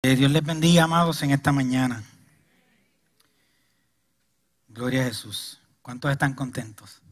[0.00, 2.04] Dios les bendiga, amados, en esta mañana.
[4.68, 5.60] Gloria a Jesús.
[5.82, 7.02] ¿Cuántos están contentos?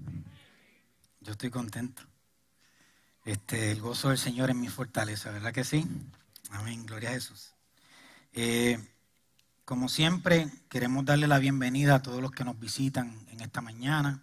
[1.20, 2.02] Yo estoy contento.
[3.24, 5.84] Este, el gozo del Señor es mi fortaleza, ¿verdad que sí?
[6.50, 7.54] Amén, gloria a Jesús.
[8.32, 8.78] Eh,
[9.64, 14.23] como siempre, queremos darle la bienvenida a todos los que nos visitan en esta mañana.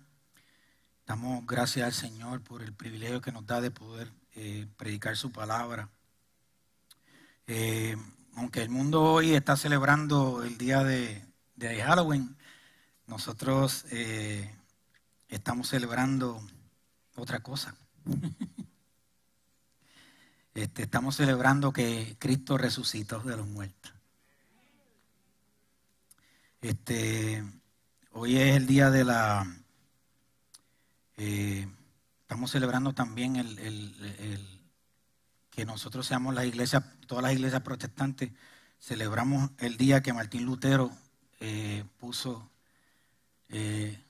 [1.05, 5.34] Damos gracias al Señor por el privilegio que nos da de poder eh, predicar su
[5.34, 5.89] palabra.
[7.45, 7.97] Eh,
[8.36, 11.22] aunque el mundo hoy está celebrando el día de,
[11.86, 12.36] Halloween,
[13.08, 14.53] nosotros eh,
[15.30, 16.42] estamos celebrando
[17.16, 17.75] otra cosa.
[20.56, 23.92] Este, estamos celebrando que Cristo resucitó de los muertos.
[26.62, 27.44] Este,
[28.12, 29.52] hoy es el día de la...
[31.18, 31.68] Eh,
[32.22, 34.53] estamos celebrando también el
[35.56, 38.32] que nosotros seamos las iglesias, todas las iglesias protestantes,
[38.80, 40.92] celebramos el día que Martín Lutero
[41.40, 42.50] eh, puso
[43.50, 44.04] eh,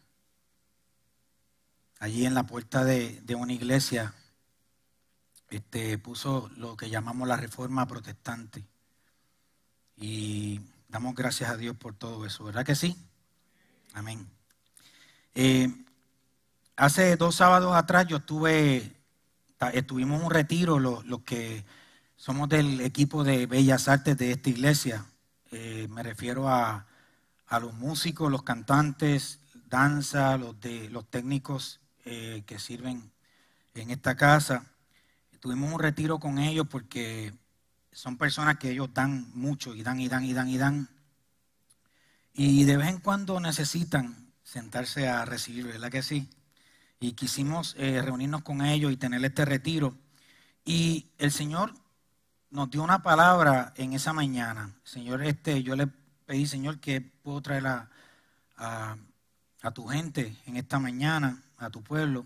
[2.00, 4.14] allí en la puerta de, una iglesia,
[5.50, 8.66] este, puso lo que llamamos la reforma protestante.
[9.98, 12.96] Y damos gracias a Dios por todo eso, ¿verdad que sí?
[13.94, 14.26] Amén.
[15.36, 15.68] Eh,
[16.78, 19.03] hace dos sábados atrás yo estuve
[19.70, 21.66] estuvimos en un retiro, los, que
[22.16, 25.06] somos del equipo de Bellas Artes de esta iglesia.
[25.52, 26.88] Eh, me refiero a,
[27.62, 33.12] los músicos, los cantantes, danza, los técnicos eh, que sirven
[33.76, 34.66] en esta casa.
[35.40, 37.34] Tuvimos un retiro con ellos porque
[37.92, 40.90] son personas que ellos dan mucho y dan y dan y dan y dan.
[42.34, 46.28] Y de vez en cuando necesitan sentarse a recibir, ¿verdad que sí?
[47.04, 49.94] Y quisimos eh, reunirnos con ellos y tener este retiro.
[50.64, 51.74] Y el Señor
[52.50, 54.74] nos dio una palabra en esa mañana.
[54.86, 58.98] Señor, este, yo le pedí, Señor, que puedo traer a,
[59.74, 62.26] tu gente en esta mañana, a tu pueblo.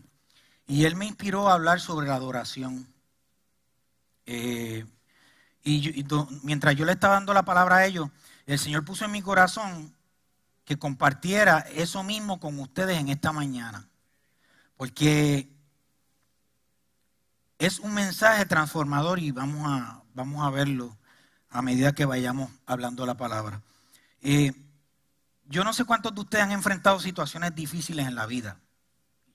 [0.68, 2.88] Y Él me inspiró a hablar sobre la adoración.
[4.28, 4.86] Eh,
[5.64, 6.06] y,
[6.44, 8.10] mientras yo le estaba dando la palabra a ellos,
[8.46, 9.96] el Señor puso en mi corazón
[10.66, 13.88] que compartiera eso mismo con ustedes en esta mañana.
[14.78, 15.50] Porque
[17.60, 20.96] es un mensaje transformador y vamos a, vamos a verlo
[21.50, 23.62] a medida que vayamos hablando la palabra.
[24.22, 24.54] Eh,
[25.46, 28.60] yo no sé cuántos de ustedes han enfrentado situaciones difíciles en la vida.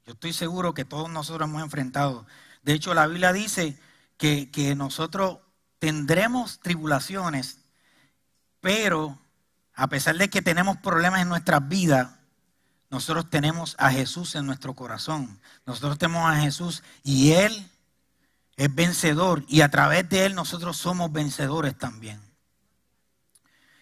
[0.07, 2.27] Yo estoy seguro que todos nosotros hemos enfrentado.
[2.63, 3.79] De hecho, la Biblia dice
[4.17, 5.39] que, que nosotros
[5.79, 7.59] tendremos tribulaciones,
[8.61, 9.19] pero
[9.75, 12.11] a pesar de que tenemos problemas en nuestras vidas,
[12.93, 15.41] nosotros tenemos a Jesús en nuestro corazón.
[15.65, 17.71] Nosotros tenemos a Jesús y Él
[18.55, 22.21] es vencedor y a través de Él nosotros somos vencedores también.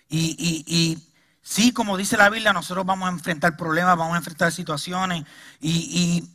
[0.09, 1.03] Y,
[1.43, 5.25] sí, como dice la Biblia, nosotros vamos a enfrentar problemas, vamos a enfrentar situaciones
[5.61, 6.31] y,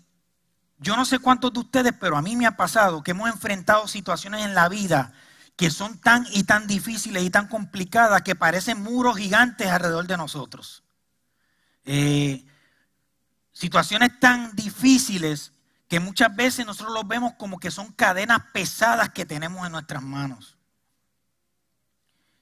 [0.77, 3.87] yo no sé cuántos de ustedes, pero a mí me ha pasado que hemos enfrentado
[3.87, 5.13] situaciones en la vida
[5.55, 10.17] que son tan y tan difíciles y tan complicadas que parecen muros gigantes alrededor de
[10.17, 10.83] nosotros.
[11.85, 12.45] Eh,
[13.55, 15.53] situaciones tan difíciles
[15.87, 20.03] que muchas veces nosotros los vemos como que son cadenas pesadas que tenemos en nuestras
[20.03, 20.57] manos.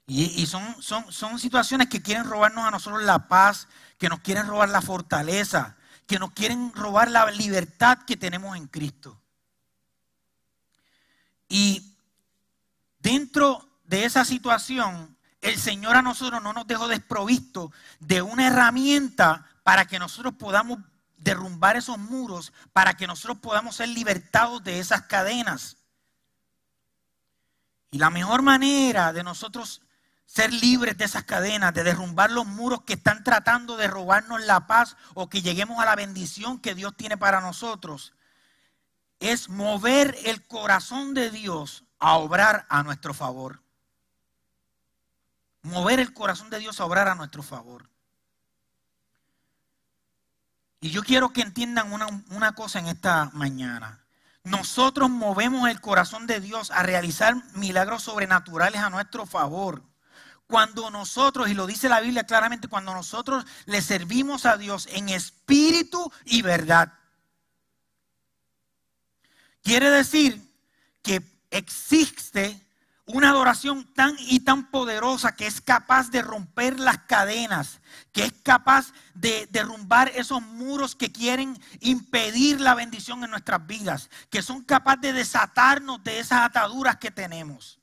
[0.07, 4.47] Y, son, son, son situaciones que quieren robarnos a nosotros la paz, que nos quieren
[4.47, 9.21] robar la fortaleza, que nos quieren robar la libertad que tenemos en Cristo.
[11.47, 11.95] Y
[12.99, 19.45] dentro de esa situación, el Señor a nosotros no nos dejó desprovisto de una herramienta
[19.63, 20.79] para que nosotros podamos
[21.23, 25.77] derrumbar esos muros para que nosotros podamos ser libertados de esas cadenas.
[27.91, 29.81] Y la mejor manera de nosotros
[30.25, 34.65] ser libres de esas cadenas, de derrumbar los muros que están tratando de robarnos la
[34.67, 38.13] paz o que lleguemos a la bendición que Dios tiene para nosotros,
[39.19, 43.61] es mover el corazón de Dios a obrar a nuestro favor.
[45.61, 47.92] Mover el corazón de Dios a obrar a nuestro favor.
[50.83, 54.03] Y yo quiero que entiendan una, una cosa en esta mañana.
[54.43, 59.81] Nosotros movemos el corazón de Dios a realizar milagros sobrenaturales a nuestro favor.
[60.45, 65.07] Cuando nosotros, y lo dice la Biblia claramente, cuando nosotros le servimos a Dios en
[65.07, 66.91] espíritu y verdad.
[69.61, 70.53] Quiere decir
[71.01, 72.61] que existe
[73.05, 77.81] una adoración tan y tan poderosa que es capaz de romper las cadenas,
[78.13, 84.09] que es capaz de derrumbar esos muros que quieren impedir la bendición en nuestras vidas,
[84.29, 87.79] que son capaces de desatarnos de esas ataduras que tenemos.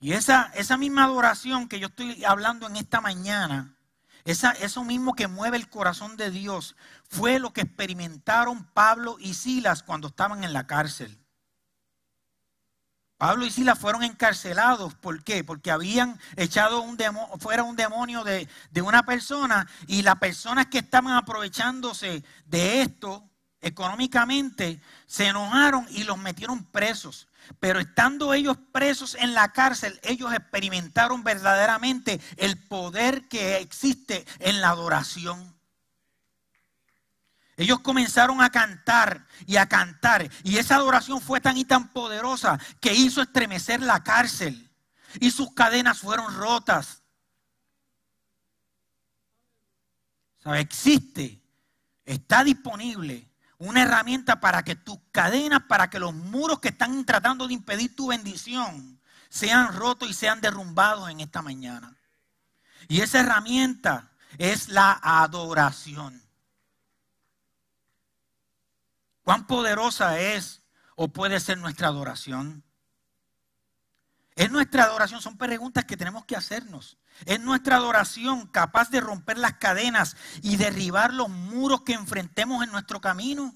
[0.00, 3.76] Y esa, esa misma adoración que yo estoy hablando en esta mañana,
[4.24, 6.76] esa, eso mismo que mueve el corazón de Dios,
[7.08, 11.25] fue lo que experimentaron Pablo y Silas cuando estaban en la cárcel.
[13.18, 14.94] Pablo y Silas fueron encarcelados.
[14.94, 15.42] ¿Por qué?
[15.42, 16.98] Porque habían echado un
[17.40, 23.28] fuera un demonio de, de una persona y las personas que estaban aprovechándose de esto
[23.60, 27.28] económicamente se enojaron y los metieron presos.
[27.60, 34.60] Pero estando ellos presos en la cárcel, ellos experimentaron verdaderamente el poder que existe en
[34.60, 35.55] la adoración.
[37.56, 40.30] Ellos comenzaron a cantar y a cantar.
[40.44, 44.70] Y esa adoración fue tan y tan poderosa que hizo estremecer la cárcel.
[45.20, 47.02] Y sus cadenas fueron rotas.
[50.42, 50.60] ¿Sabe?
[50.60, 51.40] Existe,
[52.04, 53.26] está disponible
[53.58, 57.96] una herramienta para que tus cadenas, para que los muros que están tratando de impedir
[57.96, 59.00] tu bendición
[59.30, 61.96] sean rotos y sean derrumbados en esta mañana.
[62.88, 66.25] Y esa herramienta es la adoración.
[69.26, 70.62] ¿Cuán poderosa es
[70.94, 72.62] o puede ser nuestra adoración?
[74.36, 75.20] ¿Es nuestra adoración?
[75.20, 76.96] Son preguntas que tenemos que hacernos.
[77.24, 82.70] ¿Es nuestra adoración capaz de romper las cadenas y derribar los muros que enfrentemos en
[82.70, 83.52] nuestro camino?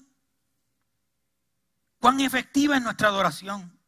[2.01, 3.79] ¿Cuán efectiva es nuestra adoración?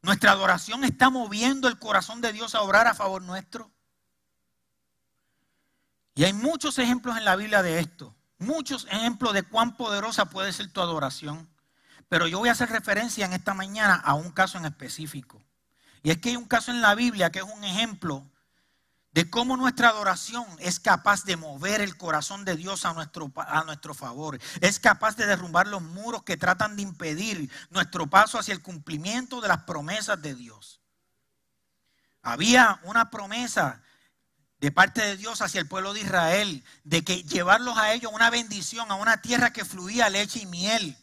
[0.00, 3.70] ¿Nuestra adoración está moviendo el corazón de Dios a obrar a favor nuestro?
[6.14, 10.52] Y hay muchos ejemplos en la Biblia de esto muchos ejemplos de cuán poderosa puede
[10.52, 11.48] ser tu adoración.
[12.08, 15.42] Pero yo voy a hacer referencia en esta mañana a un caso en específico.
[16.02, 18.26] Y es que hay un caso en la Biblia que es un ejemplo
[19.12, 23.62] de cómo nuestra adoración es capaz de mover el corazón de Dios a nuestro, a
[23.64, 24.38] nuestro favor.
[24.60, 29.40] Es capaz de derrumbar los muros que tratan de impedir nuestro paso hacia el cumplimiento
[29.40, 30.80] de las promesas de Dios.
[32.22, 33.82] Había una promesa
[34.62, 38.30] de parte de Dios hacia el pueblo de Israel, de que llevarlos a ellos una
[38.30, 40.96] bendición, a una tierra que fluía leche y miel.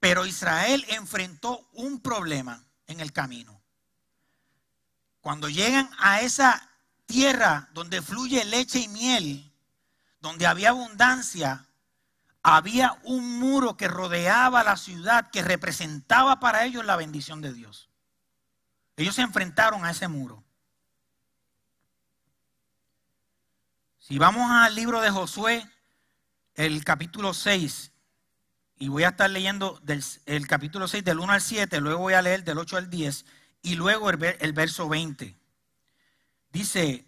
[0.00, 3.60] Pero Israel enfrentó un problema en el camino.
[5.20, 6.70] Cuando llegan a esa
[7.04, 9.52] tierra donde fluye leche y miel,
[10.20, 11.66] donde había abundancia,
[12.42, 17.90] había un muro que rodeaba la ciudad que representaba para ellos la bendición de Dios.
[18.96, 20.43] Ellos se enfrentaron a ese muro.
[24.06, 25.66] Si vamos al libro de Josué,
[26.56, 27.90] el capítulo 6,
[28.76, 32.12] y voy a estar leyendo del, el capítulo 6 del 1 al 7, luego voy
[32.12, 33.24] a leer del 8 al 10
[33.62, 35.34] y luego el, el verso 20.
[36.52, 37.06] Dice,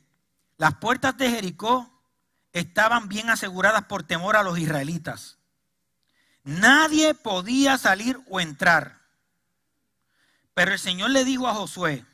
[0.56, 2.02] las puertas de Jericó
[2.54, 5.36] estaban bien aseguradas por temor a los israelitas.
[6.44, 9.02] Nadie podía salir o entrar.
[10.54, 12.06] Pero el Señor le dijo a Josué,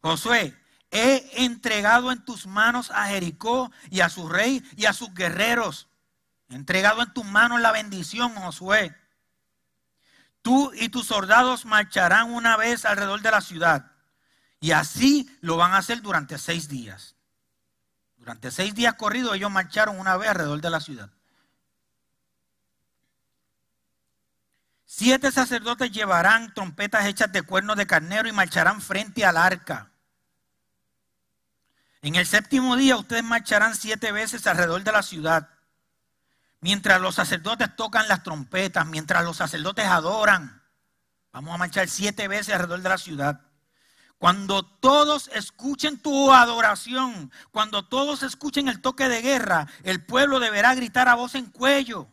[0.00, 0.56] Josué,
[0.94, 5.88] he entregado en tus manos a Jericó y a su rey y a sus guerreros.
[6.48, 8.96] He entregado en tus manos la bendición, Josué.
[10.40, 13.90] Tú y tus soldados marcharán una vez alrededor de la ciudad.
[14.60, 17.16] Y así lo van a hacer durante seis días.
[18.16, 21.10] Durante seis días corridos ellos marcharon una vez alrededor de la ciudad.
[24.84, 29.90] Siete sacerdotes llevarán trompetas hechas de cuernos de carnero y marcharán frente al arca.
[32.04, 35.48] En el séptimo día ustedes marcharán siete veces alrededor de la ciudad.
[36.60, 40.62] Mientras los sacerdotes tocan las trompetas, mientras los sacerdotes adoran.
[41.32, 43.40] Vamos a marchar siete veces alrededor de la ciudad.
[44.18, 50.74] Cuando todos escuchen tu adoración, cuando todos escuchen el toque de guerra, el pueblo deberá
[50.74, 52.06] gritar a voz en cuello.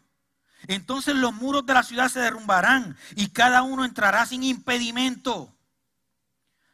[0.67, 5.53] Entonces los muros de la ciudad se derrumbarán y cada uno entrará sin impedimento.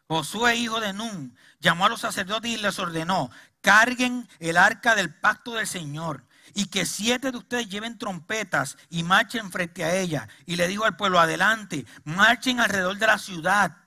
[0.08, 3.30] Josué, hijo de Nun, llamó a los sacerdotes y les ordenó,
[3.62, 9.04] carguen el arca del pacto del Señor y que siete de ustedes lleven trompetas y
[9.04, 10.28] marchen frente a ella.
[10.46, 13.78] Y le dijo al pueblo, adelante, marchen alrededor de la ciudad.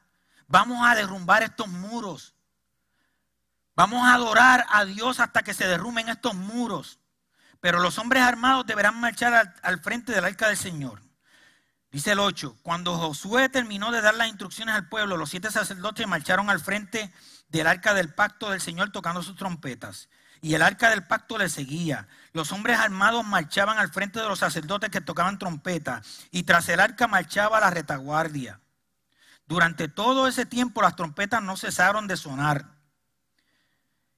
[0.46, 2.34] Vamos a derrumbar estos muros.
[3.74, 6.98] Vamos a adorar a Dios hasta que se derrumben estos muros.
[7.60, 11.02] Pero los hombres armados deberán marchar al, frente del arca del Señor.
[11.90, 16.06] Dice el 8, cuando Josué terminó de dar las instrucciones al pueblo, los siete sacerdotes
[16.06, 17.12] marcharon al frente
[17.50, 20.08] del arca del pacto del Señor tocando sus trompetas.
[20.42, 22.08] Y el arca del pacto le seguía.
[22.32, 26.26] Los hombres armados marchaban al frente de los sacerdotes que tocaban trompetas.
[26.30, 28.60] Y tras el arca marchaba la retaguardia.
[29.46, 32.66] Durante todo ese tiempo las trompetas no cesaron de sonar.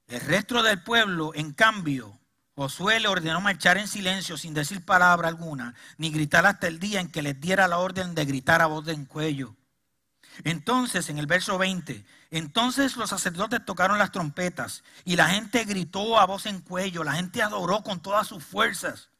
[0.06, 2.20] El resto del pueblo, en cambio,
[2.54, 7.00] Josué le ordenó marchar en silencio sin decir palabra alguna, ni gritar hasta el día
[7.00, 9.56] en que les diera la orden de gritar a voz de cuello.
[10.44, 16.18] Entonces, en el verso 20, entonces los sacerdotes tocaron las trompetas y la gente gritó
[16.18, 19.10] a voz en cuello, la gente adoró con todas sus fuerzas,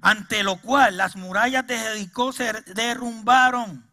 [0.00, 3.90] ante lo cual las murallas de Jericó se derrumbaron.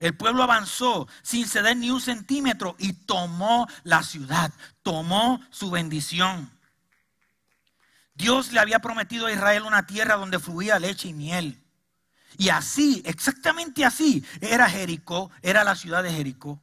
[0.00, 4.52] El pueblo avanzó sin ceder ni un centímetro y tomó la ciudad,
[4.82, 6.52] tomó su bendición.
[8.14, 11.60] Dios le había prometido a Israel una tierra donde fluía leche y miel.
[12.36, 16.60] Y así, exactamente así, era Jericó, era la ciudad de Jericó.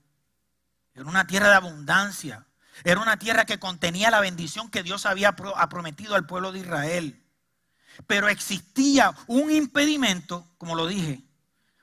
[0.93, 2.45] Era una tierra de abundancia.
[2.83, 7.21] Era una tierra que contenía la bendición que Dios había prometido al pueblo de Israel.
[8.07, 11.23] Pero existía un impedimento, como lo dije,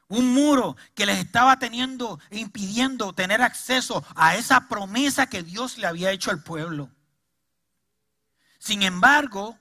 [0.08, 5.86] un muro que les estaba teniendo, impidiendo tener acceso a esa promesa que Dios le
[5.86, 6.90] había hecho al pueblo.
[8.58, 9.58] Sin embargo,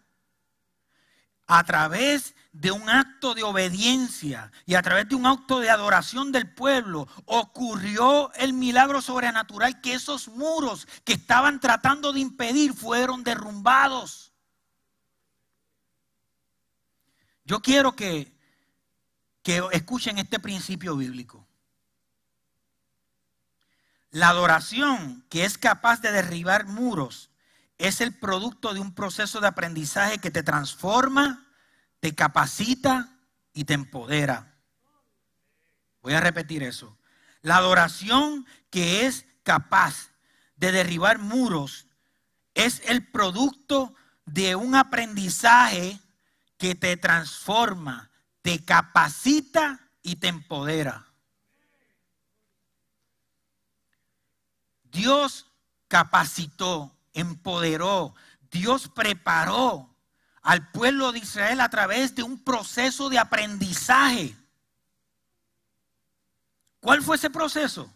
[1.54, 6.32] a través de un acto de obediencia y a través de un acto de adoración
[6.32, 13.26] del pueblo, ocurrió el milagro sobrenatural que esos muros que estaban tratando de impedir fueron
[13.26, 14.32] derrumbados.
[17.44, 18.34] Yo quiero que,
[19.44, 21.46] que escuchen este principio bíblico.
[24.12, 27.31] La adoración que es capaz de derribar muros
[27.82, 31.48] es el producto de un proceso de aprendizaje que te transforma,
[32.00, 33.18] te capacita
[33.54, 34.56] y te empodera.
[36.02, 36.96] Voy a repetir eso.
[37.42, 40.12] La adoración que es capaz
[40.58, 41.88] de derribar muros
[42.54, 43.96] es el producto
[44.26, 46.00] de un aprendizaje
[46.58, 48.12] que te transforma,
[48.44, 51.08] te capacita y te empodera.
[54.84, 55.48] Dios
[55.88, 58.16] capacitó empoderó,
[58.50, 59.92] Dios preparó
[60.42, 64.36] al pueblo de Israel a través de un proceso de aprendizaje.
[66.80, 67.92] ¿Cuál fue ese proceso?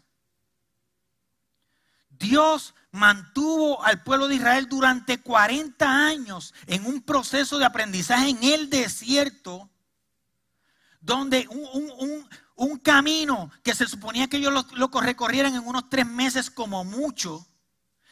[2.09, 8.43] Dios mantuvo al pueblo de Israel durante 40 años en un proceso de aprendizaje en
[8.43, 9.69] el desierto,
[11.01, 16.49] donde un, camino que se suponía que ellos lo, lo recorrieran en unos tres meses
[16.49, 17.45] como mucho,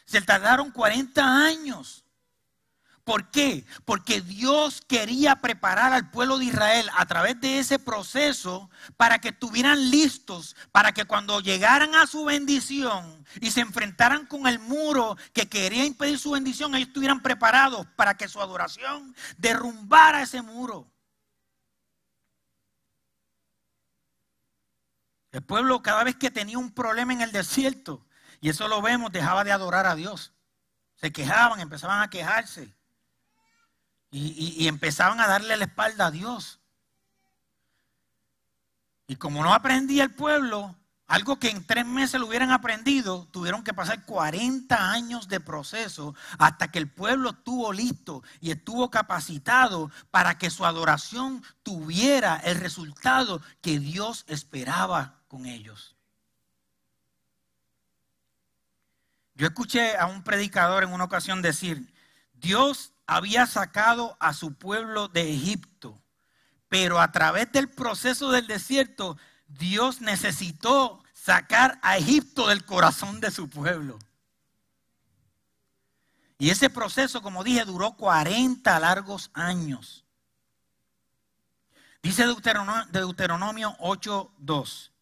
[0.05, 2.03] se tardaron 40 años.
[3.03, 3.65] ¿Por qué?
[3.83, 9.29] Porque Dios quería preparar al pueblo de Israel a través de ese proceso para que
[9.29, 15.17] estuvieran listos, para que cuando llegaran a su bendición y se enfrentaran con el muro
[15.33, 20.89] que quería impedir su bendición, ellos estuvieran preparados para que su adoración derrumbara ese muro.
[25.33, 28.05] El pueblo cada vez que tenía un problema en el desierto,
[28.43, 30.33] y eso lo vemos, dejaba de adorar a Dios.
[30.95, 32.75] Se quejaban, empezaban a quejarse.
[34.11, 36.59] Y, empezaban a darle la espalda a Dios.
[39.07, 40.75] Y como no aprendía el pueblo,
[41.07, 46.13] algo que en tres meses lo hubieran aprendido, tuvieron que pasar 40 años de proceso
[46.37, 52.59] hasta que el pueblo estuvo listo y estuvo capacitado para que su adoración tuviera el
[52.59, 55.95] resultado que Dios esperaba con ellos.
[59.35, 61.93] Yo escuché a un predicador en una ocasión decir,
[62.33, 66.01] Dios había sacado a su pueblo de Egipto,
[66.69, 73.31] pero a través del proceso del desierto, Dios necesitó sacar a Egipto del corazón de
[73.31, 73.99] su pueblo.
[76.37, 80.03] Y ese proceso, como dije, duró 40 largos años.
[82.01, 84.92] Dice Deuteronomio 8.2.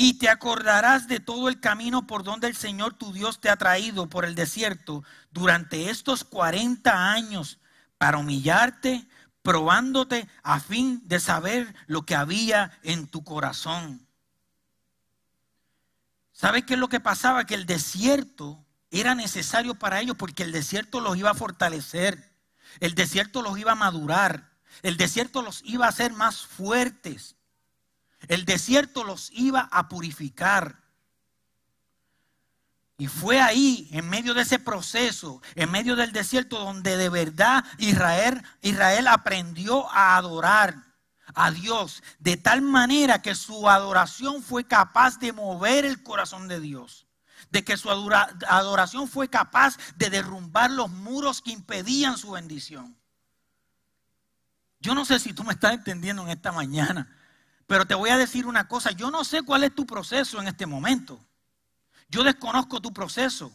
[0.00, 3.56] Y te acordarás de todo el camino por donde el Señor tu Dios te ha
[3.56, 5.02] traído por el desierto
[5.32, 7.58] durante estos 40 años
[7.98, 9.08] para humillarte,
[9.42, 14.06] probándote a fin de saber lo que había en tu corazón.
[16.30, 17.44] ¿Sabes qué es lo que pasaba?
[17.44, 22.36] Que el desierto era necesario para ellos porque el desierto los iba a fortalecer,
[22.78, 24.48] el desierto los iba a madurar,
[24.82, 27.34] el desierto los iba a hacer más fuertes.
[28.26, 30.82] El desierto los iba a purificar.
[32.96, 37.64] Y fue ahí, en medio de ese proceso, en medio del desierto, donde de verdad
[37.78, 40.88] Israel, Israel aprendió a adorar
[41.34, 46.58] a Dios de tal manera que su adoración fue capaz de mover el corazón de
[46.58, 47.06] Dios.
[47.50, 52.98] De que su adoración fue capaz de derrumbar los muros que impedían su bendición.
[54.80, 57.08] Yo no sé si tú me estás entendiendo en esta mañana,
[57.68, 58.90] pero te voy a decir una cosa.
[58.92, 61.20] Yo no sé cuál es tu proceso en este momento.
[62.08, 63.52] Yo desconozco tu proceso.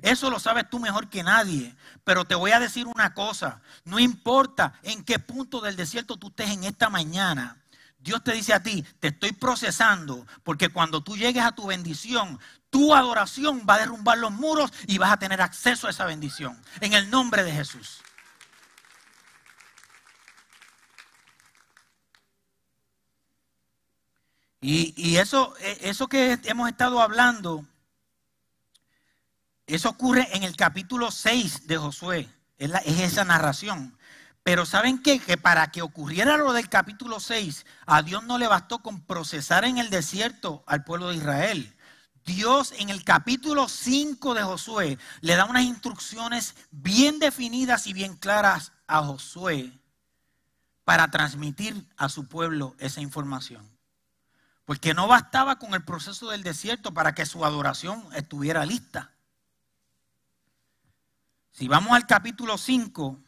[0.00, 1.76] Eso lo sabes tú mejor que nadie.
[2.04, 3.60] Pero te voy a decir una cosa.
[3.84, 7.62] No importa en qué punto del desierto tú estés en esta mañana.
[7.98, 12.38] Dios te dice a ti, te estoy procesando, porque cuando tú llegues a tu bendición,
[12.70, 16.58] tu adoración va a derrumbar los muros y vas a tener acceso a esa bendición.
[16.80, 18.02] En el nombre de Jesús.
[24.66, 27.66] Y, eso, eso que hemos estado hablando
[29.66, 32.28] eso ocurre en el capítulo 6 de Josué.
[32.56, 33.98] Es, esa narración.
[34.42, 35.18] Pero ¿saben qué?
[35.18, 39.66] Que para que ocurriera lo del capítulo 6, a Dios no le bastó con procesar
[39.66, 41.76] en el desierto al pueblo de Israel.
[42.24, 48.16] Dios en el capítulo 5 de Josué le da unas instrucciones bien definidas y bien
[48.16, 49.78] claras a Josué
[50.84, 53.73] para transmitir a su pueblo esa información.
[54.64, 59.12] Porque no bastaba con el proceso del desierto para que su adoración estuviera lista.
[61.52, 63.20] Si vamos al capítulo 5,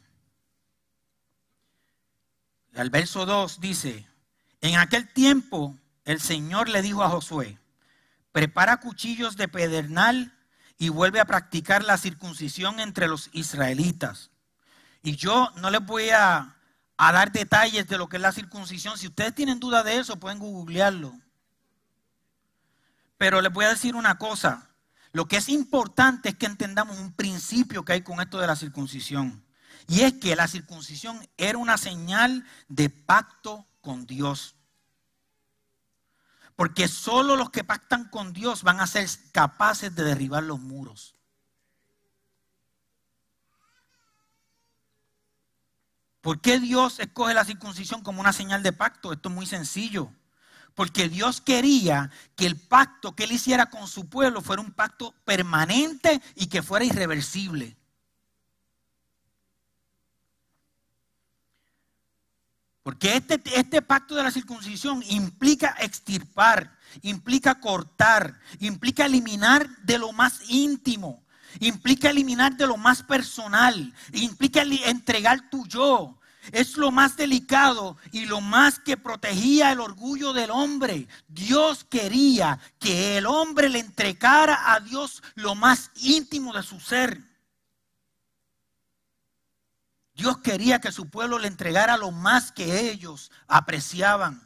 [2.74, 4.06] al verso 2 dice,
[4.60, 7.58] en aquel tiempo el Señor le dijo a Josué,
[8.32, 10.36] prepara cuchillos de pedernal
[10.78, 14.30] y vuelve a practicar la circuncisión entre los israelitas.
[15.02, 16.56] Y yo no les voy a,
[16.96, 18.98] a, dar detalles de lo que es la circuncisión.
[18.98, 21.14] Si ustedes tienen duda de eso, pueden googlearlo.
[23.18, 24.70] Pero les voy a decir una cosa.
[25.12, 28.56] Lo que es importante es que entendamos un principio que hay con esto de la
[28.56, 29.44] circuncisión.
[29.88, 34.56] Y es que la circuncisión era una señal de pacto con Dios.
[36.56, 41.14] Porque solo los que pactan con Dios van a ser capaces de derribar los muros.
[46.20, 49.12] ¿Por qué Dios escoge la circuncisión como una señal de pacto?
[49.12, 50.12] Esto es muy sencillo.
[50.76, 55.14] Porque Dios quería que el pacto que él hiciera con su pueblo fuera un pacto
[55.24, 57.74] permanente y que fuera irreversible.
[62.82, 70.12] Porque este, este, pacto de la circuncisión implica extirpar, implica cortar, implica eliminar de lo
[70.12, 71.24] más íntimo,
[71.58, 76.18] implica eliminar de lo más personal, implica entregar tu yo,
[76.52, 81.08] es lo más delicado y lo más que protegía el orgullo del hombre.
[81.28, 87.20] Dios quería que el hombre le entregara a Dios lo más íntimo de su ser.
[90.14, 94.42] Dios quería que su pueblo le entregara lo más que ellos apreciaban.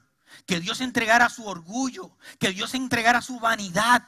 [0.47, 4.07] Que Dios entregara su orgullo, que Dios entregara su vanidad.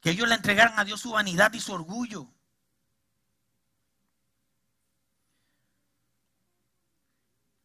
[0.00, 2.28] Que ellos le entregaran a Dios su vanidad y su orgullo.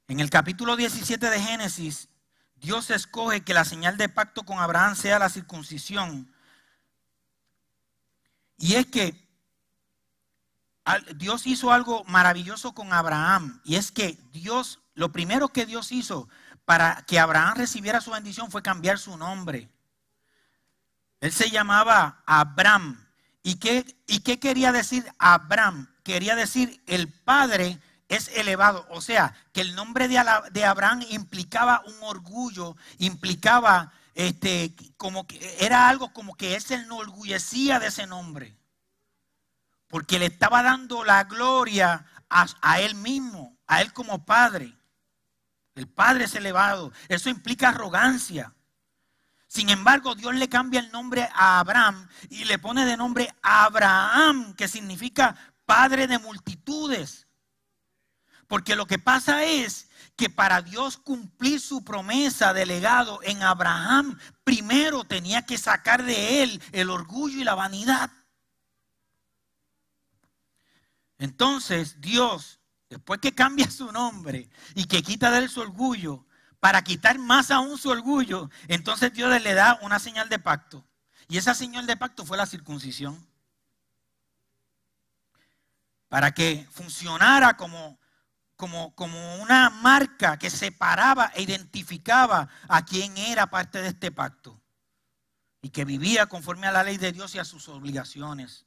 [0.07, 2.07] En el capítulo 17 de Génesis,
[2.55, 6.33] Dios escoge que la señal de pacto con Abraham sea la circuncisión.
[8.57, 9.27] Y es que
[11.15, 13.61] Dios hizo algo maravilloso con Abraham.
[13.65, 16.29] Y es que Dios, lo primero que Dios hizo
[16.63, 19.69] para que Abraham recibiera su bendición fue cambiar su nombre.
[21.19, 23.05] Él se llamaba Abraham.
[23.43, 25.93] ¿Y qué, y qué quería decir Abraham?
[26.03, 28.85] Quería decir el padre es elevado.
[28.89, 30.17] O sea, que el nombre de,
[30.65, 37.79] Abraham implicaba un orgullo, implicaba este, como que era algo como que él se enorgullecía
[37.79, 38.55] de ese nombre.
[39.87, 44.73] Porque le estaba dando la gloria a, a él mismo, a él como padre.
[45.75, 46.91] El padre es elevado.
[47.07, 48.53] Eso implica arrogancia.
[49.47, 54.53] Sin embargo, Dios le cambia el nombre a Abraham y le pone de nombre Abraham,
[54.55, 57.26] que significa padre de multitudes.
[58.47, 64.17] Porque lo que pasa es que para Dios cumplir su promesa de legado en Abraham,
[64.43, 68.09] primero tenía que sacar de él el orgullo y la vanidad.
[71.19, 76.25] Entonces Dios, después que cambia su nombre y que quita de él su orgullo,
[76.59, 80.85] para quitar más aún su orgullo, entonces Dios le da una señal de pacto.
[81.27, 83.27] Y esa señal de pacto fue la circuncisión.
[86.07, 87.99] Para que funcionara como
[88.57, 88.93] como,
[89.41, 94.61] una marca que separaba e identificaba a quién era parte de este pacto.
[95.59, 98.65] y que vivía conforme a la ley de Dios y a sus obligaciones.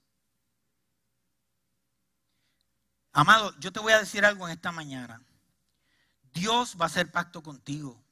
[3.12, 5.22] Amado, yo te voy a decir algo en esta mañana.
[6.32, 8.02] Dios va a hacer pacto contigo.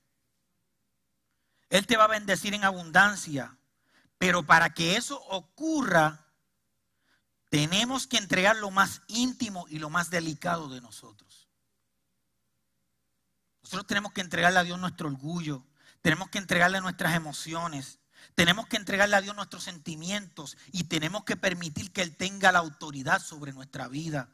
[1.71, 3.59] Él te va a bendecir en abundancia.
[4.17, 6.27] Pero para que eso ocurra,
[7.51, 11.28] tenemos que entregar lo más íntimo y lo más delicado de nosotros.
[13.69, 15.63] Nosotros tenemos que entregarle a Dios nuestro orgullo,
[16.01, 17.99] tenemos que entregarle nuestras emociones,
[18.35, 22.61] tenemos que entregarle a Dios nuestros sentimientos y tenemos que permitir que Él tenga la
[22.61, 24.31] autoridad sobre nuestra vida.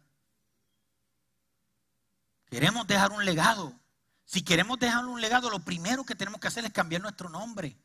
[2.48, 3.74] Queremos dejar un legado.
[4.24, 7.76] Si queremos dejar un legado, lo primero que tenemos que hacer es cambiar nuestro nombre.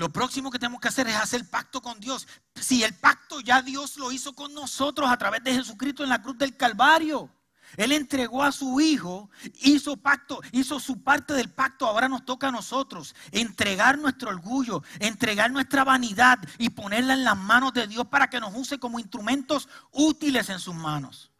[0.00, 2.26] Lo próximo que tenemos que hacer es hacer pacto con Dios.
[2.54, 6.22] Si el pacto ya Dios lo hizo con nosotros a través de Jesucristo en la
[6.22, 7.30] cruz del Calvario.
[7.76, 9.28] Él entregó a su Hijo,
[9.60, 11.86] hizo pacto, hizo su parte del pacto.
[11.86, 17.36] Ahora nos toca a nosotros entregar nuestro orgullo, entregar nuestra vanidad y ponerla en las
[17.36, 21.30] manos de Dios para que nos use como instrumentos útiles en sus manos.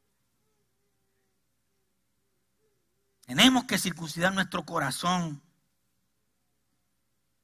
[3.24, 5.40] Tenemos que circuncidar nuestro corazón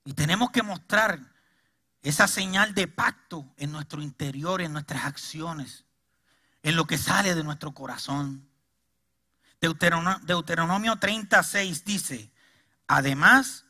[0.06, 1.20] y tenemos que mostrar
[2.00, 5.84] esa señal de pacto en nuestro interior, en nuestras acciones,
[6.62, 8.48] en lo que sale de nuestro corazón.
[9.60, 12.30] Deuteronomio, 36 dice,
[12.86, 13.64] además,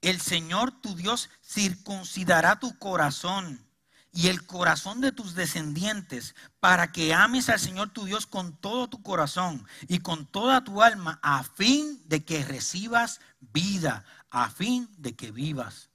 [0.00, 3.66] el Señor tu Dios circuncidará tu corazón
[4.12, 8.88] y el corazón de tus descendientes para que ames al Señor tu Dios con todo
[8.88, 14.88] tu corazón y con toda tu alma a fin de que recibas vida a fin
[14.96, 15.90] de que vivas.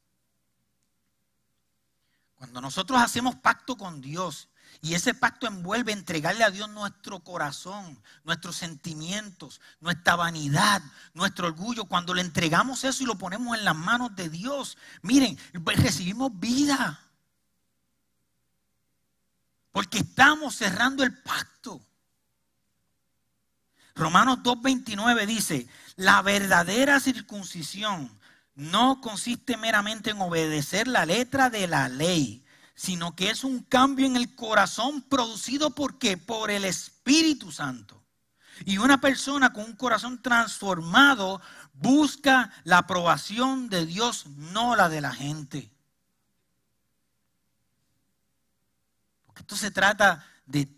[2.35, 4.49] Cuando nosotros hacemos pacto con Dios
[4.81, 10.81] y ese pacto envuelve entregarle a Dios nuestro corazón, nuestros sentimientos, nuestra vanidad,
[11.13, 15.37] nuestro orgullo, cuando le entregamos eso y lo ponemos en las manos de Dios, miren,
[15.53, 16.99] recibimos vida.
[19.71, 21.81] Porque estamos cerrando el pacto.
[23.95, 28.11] Romanos 2.29 dice, la verdadera circuncisión
[28.55, 34.05] no consiste meramente en obedecer la letra de la ley, sino que es un cambio
[34.05, 36.17] en el corazón producido por qué?
[36.17, 38.01] Por el Espíritu Santo.
[38.63, 41.41] Y una persona con un corazón transformado
[41.73, 45.69] busca la aprobación de Dios, no la de la gente.
[49.25, 50.69] Porque esto se trata de,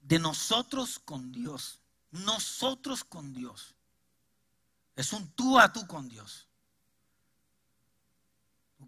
[0.00, 1.78] de nosotros con Dios.
[2.10, 3.76] Nosotros con Dios.
[4.96, 6.46] Es un tú a tú con Dios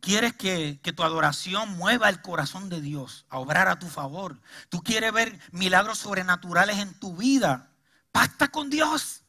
[0.01, 4.41] quieres que, tu adoración mueva el corazón de Dios a obrar a tu favor.
[4.69, 7.71] Tú quieres ver milagros sobrenaturales en tu vida.
[8.13, 9.23] Pacta con Dios.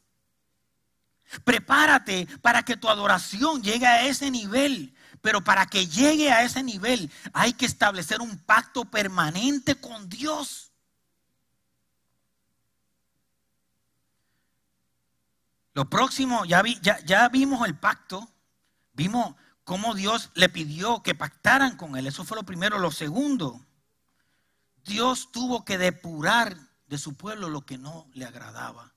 [1.44, 4.96] Prepárate para que tu adoración llegue a ese nivel.
[5.22, 10.72] Pero para que llegue a ese nivel hay que establecer un pacto permanente con Dios.
[15.74, 18.30] Lo próximo, ya, ya, ya vimos el pacto,
[18.94, 19.36] vimos
[19.70, 22.08] cómo Dios le pidió que pactaran con él.
[22.08, 22.80] Eso fue lo primero.
[22.80, 23.64] Lo segundo,
[24.84, 28.96] Dios tuvo que depurar de su pueblo lo que no le agradaba.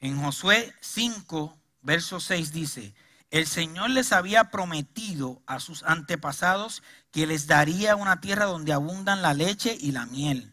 [0.00, 2.96] En Josué 5, verso 6 dice,
[3.30, 9.22] el Señor les había prometido a sus antepasados que les daría una tierra donde abundan
[9.22, 10.52] la leche y la miel.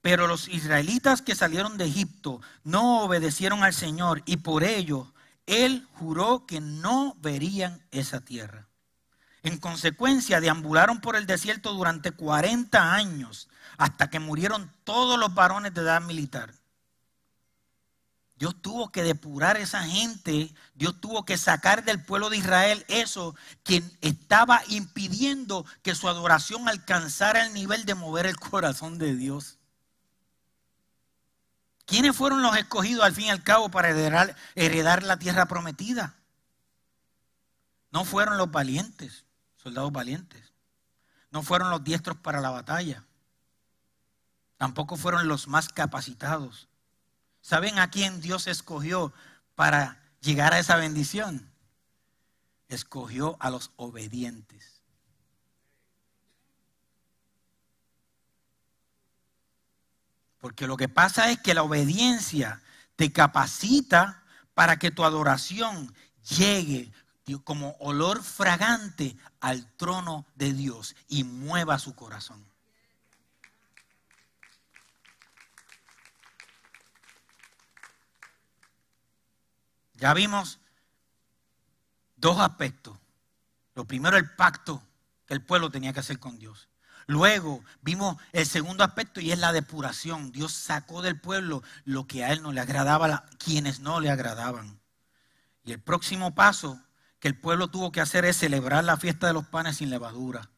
[0.00, 5.12] Pero los israelitas que salieron de Egipto no obedecieron al Señor y por ello
[5.48, 8.68] él juró que no verían esa tierra.
[9.42, 15.72] En consecuencia, deambularon por el desierto durante 40 años hasta que murieron todos los varones
[15.72, 16.52] de edad militar.
[18.36, 23.34] Dios tuvo que depurar esa gente, Dios tuvo que sacar del pueblo de Israel eso
[23.64, 29.57] que estaba impidiendo que su adoración alcanzara el nivel de mover el corazón de Dios.
[31.88, 36.14] ¿Quiénes fueron los escogidos al fin y al cabo para heredar, la tierra prometida?
[37.90, 39.24] No fueron los valientes,
[39.56, 40.52] soldados valientes.
[41.30, 43.04] No fueron los diestros para la batalla.
[44.58, 46.68] Tampoco fueron los más capacitados.
[47.40, 49.14] ¿Saben a quién Dios escogió
[49.54, 51.50] para llegar a esa bendición?
[52.68, 54.77] Escogió a los obedientes.
[60.48, 62.62] Porque lo que pasa es que la obediencia
[62.96, 65.94] te capacita para que tu adoración
[66.38, 66.90] llegue
[67.44, 72.42] como olor fragante al trono de Dios y mueva su corazón.
[79.96, 80.60] Ya vimos
[82.16, 82.96] dos aspectos.
[83.74, 84.82] Lo primero, el pacto
[85.26, 86.70] que el pueblo tenía que hacer con Dios.
[87.08, 90.30] Luego vimos el segundo aspecto y es la depuración.
[90.30, 94.78] Dios sacó del pueblo lo que a él no le agradaba, quienes no le agradaban.
[95.64, 96.78] Y el próximo paso
[97.18, 100.50] que el pueblo tuvo que hacer es celebrar la fiesta de los panes sin levadura.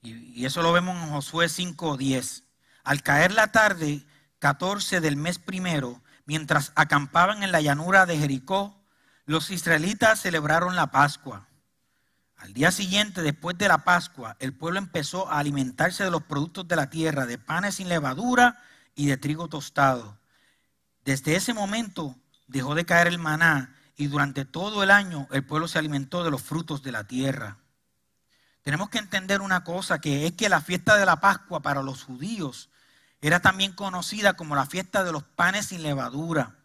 [0.00, 2.42] Y, eso lo vemos en Josué 5.10.
[2.82, 4.06] Al caer la tarde,
[4.38, 8.82] 14 del mes primero, mientras acampaban en la llanura de Jericó,
[9.26, 11.49] los israelitas celebraron la Pascua.
[12.40, 16.66] Al día siguiente, después de la Pascua, el pueblo empezó a alimentarse de los productos
[16.66, 18.62] de la tierra, de panes sin levadura
[18.94, 20.18] y de trigo tostado.
[21.04, 25.68] Desde ese momento dejó de caer el maná y durante todo el año el pueblo
[25.68, 27.58] se alimentó de los frutos de la tierra.
[28.62, 32.04] Tenemos que entender una cosa, que es que la fiesta de la Pascua para los
[32.04, 32.70] judíos
[33.20, 36.56] era también conocida como la fiesta de los panes sin levadura.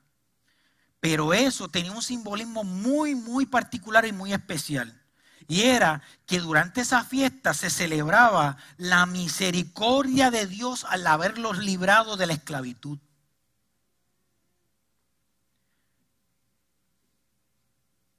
[1.01, 5.01] Pero eso tenía un simbolismo muy, muy particular y muy especial.
[5.47, 12.17] Y era que durante esa fiesta se celebraba la misericordia de Dios al haberlos librado
[12.17, 12.97] de la esclavitud.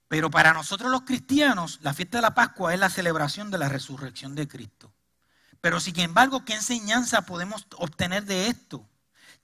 [0.09, 3.69] Pero para nosotros los cristianos, la fiesta de la Pascua es la celebración de la
[3.69, 4.93] resurrección de Cristo.
[5.61, 8.89] Pero sin embargo, ¿qué enseñanza podemos obtener de esto?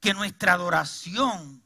[0.00, 1.62] Que nuestra adoración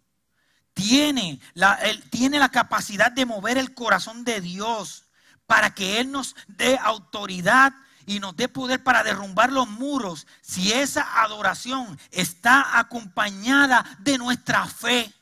[0.73, 1.79] tiene la,
[2.11, 5.06] tiene la capacidad de mover el corazón de Dios
[5.47, 7.73] para que Él nos dé autoridad
[8.07, 14.67] y nos dé poder para derrumbar los muros si esa adoración está acompañada de nuestra
[14.67, 15.13] fe.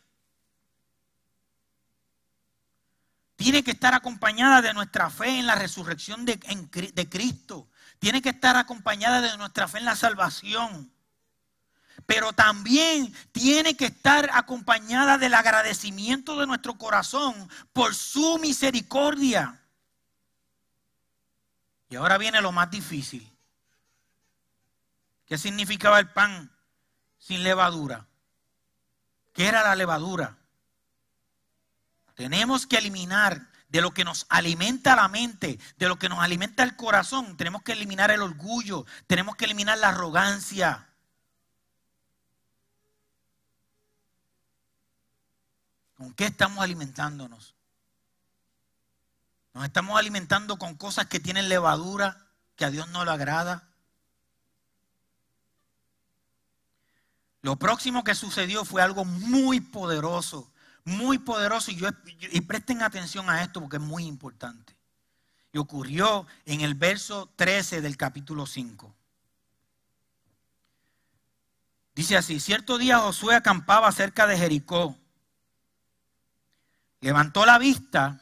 [3.37, 6.39] Tiene que estar acompañada de nuestra fe en la resurrección de,
[7.09, 10.93] Cristo tiene que estar acompañada de nuestra fe en la salvación.
[12.05, 19.64] Pero también tiene que estar acompañada del agradecimiento de nuestro corazón por su misericordia.
[21.89, 23.31] Y ahora viene lo más difícil.
[25.27, 26.51] ¿Qué significaba el pan
[27.19, 28.07] sin levadura?
[29.33, 30.37] ¿Qué era la levadura?
[32.15, 36.63] Tenemos que eliminar de lo que nos alimenta la mente, de lo que nos alimenta
[36.63, 37.37] el corazón.
[37.37, 40.89] Tenemos que eliminar el orgullo, tenemos que eliminar la arrogancia.
[45.97, 47.54] ¿Con qué estamos alimentándonos?
[49.55, 53.69] Nos estamos alimentando con cosas que tienen levadura, que a Dios no le agrada.
[57.41, 60.51] Lo próximo que sucedió fue algo muy poderoso
[60.85, 61.89] muy poderoso y, yo,
[62.21, 64.77] y presten atención a esto porque es muy importante.
[65.53, 68.95] Y ocurrió en el verso 13 del capítulo 5.
[71.95, 74.97] Dice así, cierto día Josué acampaba cerca de Jericó.
[77.01, 78.21] Levantó la vista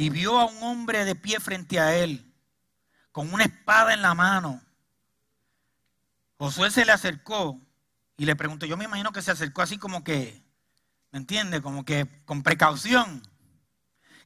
[0.00, 2.32] y vio a un hombre de pie frente a él,
[3.12, 4.62] con una espada en la mano.
[6.38, 7.60] Josué se le acercó
[8.16, 10.42] y le preguntó, yo me imagino que se acercó así como que,
[11.12, 11.60] ¿Me entiende?
[11.60, 13.20] Como que con precaución.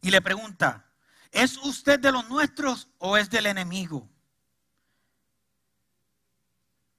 [0.00, 0.84] Y le pregunta,
[1.32, 4.08] ¿es usted de los nuestros o es del enemigo?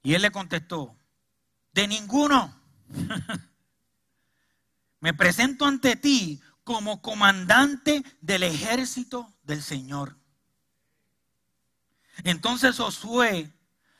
[0.03, 0.97] Y él le contestó,
[1.71, 2.59] de ninguno.
[4.99, 10.17] Me presento ante ti como comandante del ejército del Señor.
[12.25, 13.53] Entonces Josué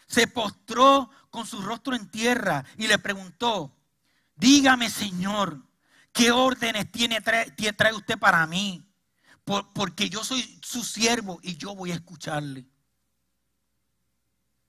[0.08, 3.73] se postró con su rostro en tierra y le preguntó,
[4.36, 5.65] dígame Señor,
[6.15, 8.82] ¿Qué órdenes tiene, trae, trae usted para mí?
[9.73, 12.65] porque yo soy su siervo y yo voy a escucharle.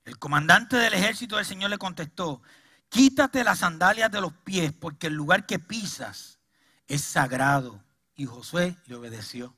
[0.04, 2.42] El comandante del ejército del Señor le contestó,
[2.90, 6.40] quítate las sandalias de los pies porque el lugar que pisas
[6.88, 7.82] es sagrado.
[8.16, 9.54] Y Josué le obedeció.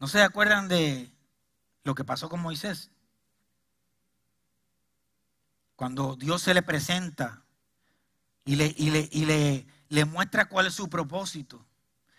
[0.00, 1.10] ¿No se acuerdan de
[1.84, 2.90] lo que pasó con Moisés?
[5.76, 7.42] Cuando Dios se le presenta
[8.44, 11.64] y le, y le, y le, le muestra cuál es su propósito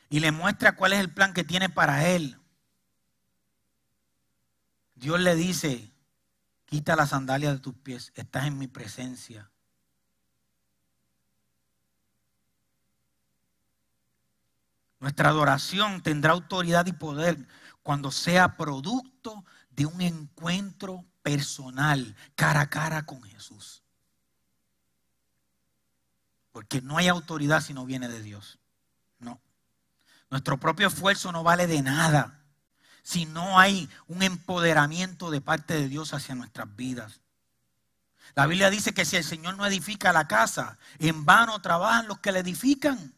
[0.09, 2.37] y le muestra cuál es el plan que tiene para él.
[4.95, 5.91] Dios le dice,
[6.65, 9.51] quita la sandalia de tus pies, estás en mi presencia.
[14.99, 17.47] Nuestra adoración tendrá autoridad y poder
[17.83, 23.83] cuando sea producto de un encuentro personal, cara a cara con Jesús.
[26.51, 28.59] Porque no hay autoridad si no viene de Dios.
[29.19, 29.41] No.
[30.29, 32.45] Nuestro propio esfuerzo no vale de nada
[33.05, 37.21] si no hay un empoderamiento de parte de Dios hacia nuestras vidas.
[38.33, 42.17] La Biblia dice que si el Señor no edifica la casa, en vano trabajan los
[42.17, 43.13] que la edifican.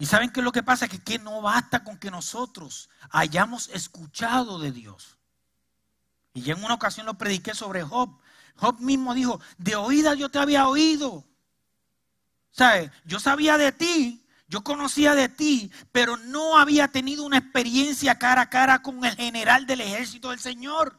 [0.00, 3.68] Y saben qué es lo que pasa, que, que no basta con que nosotros hayamos
[3.68, 5.18] escuchado de Dios.
[6.32, 8.18] Y ya en una ocasión lo prediqué sobre Job.
[8.56, 11.26] Job mismo dijo, de oída yo te había oído.
[12.50, 12.90] ¿Sabes?
[13.04, 18.40] Yo sabía de ti, yo conocía de ti, pero no había tenido una experiencia cara
[18.40, 20.98] a cara con el general del ejército del Señor.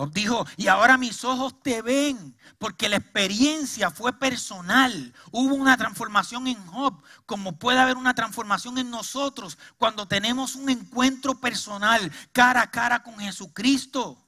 [0.00, 5.12] Job dijo, y ahora mis ojos te ven, porque la experiencia fue personal.
[5.30, 10.70] Hubo una transformación en Job, como puede haber una transformación en nosotros cuando tenemos un
[10.70, 14.26] encuentro personal cara a cara con Jesucristo.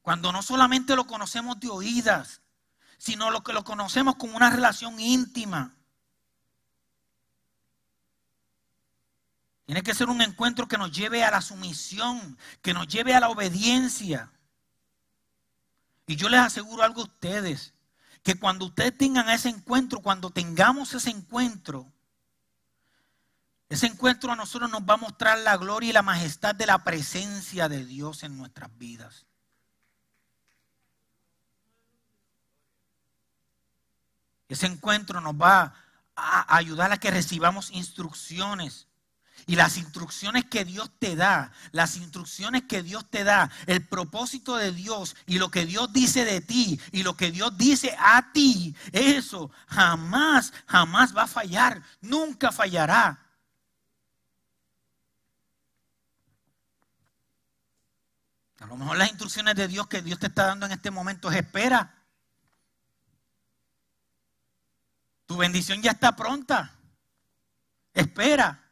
[0.00, 2.40] Cuando no solamente lo conocemos de oídas,
[2.96, 5.74] sino lo que lo conocemos con una relación íntima.
[9.66, 13.20] Tiene que ser un encuentro que nos lleve a la sumisión, que nos lleve a
[13.20, 14.30] la obediencia.
[16.06, 17.72] Y yo les aseguro algo a ustedes,
[18.22, 21.90] que cuando ustedes tengan ese encuentro, cuando tengamos ese encuentro,
[23.70, 26.84] ese encuentro a nosotros nos va a mostrar la gloria y la majestad de la
[26.84, 29.24] presencia de Dios en nuestras vidas.
[34.46, 35.74] Ese encuentro nos va
[36.14, 38.86] a ayudar a que recibamos instrucciones
[39.46, 44.56] y las instrucciones que Dios te da, las instrucciones que Dios te da, el propósito
[44.56, 48.32] de Dios y lo que Dios dice de ti y lo que Dios dice a
[48.32, 53.20] ti, eso jamás, jamás va a fallar, nunca fallará.
[58.60, 61.30] A lo mejor las instrucciones de Dios que Dios te está dando en este momento
[61.30, 61.94] es espera.
[65.26, 66.74] Tu bendición ya está pronta.
[67.92, 68.63] Espera.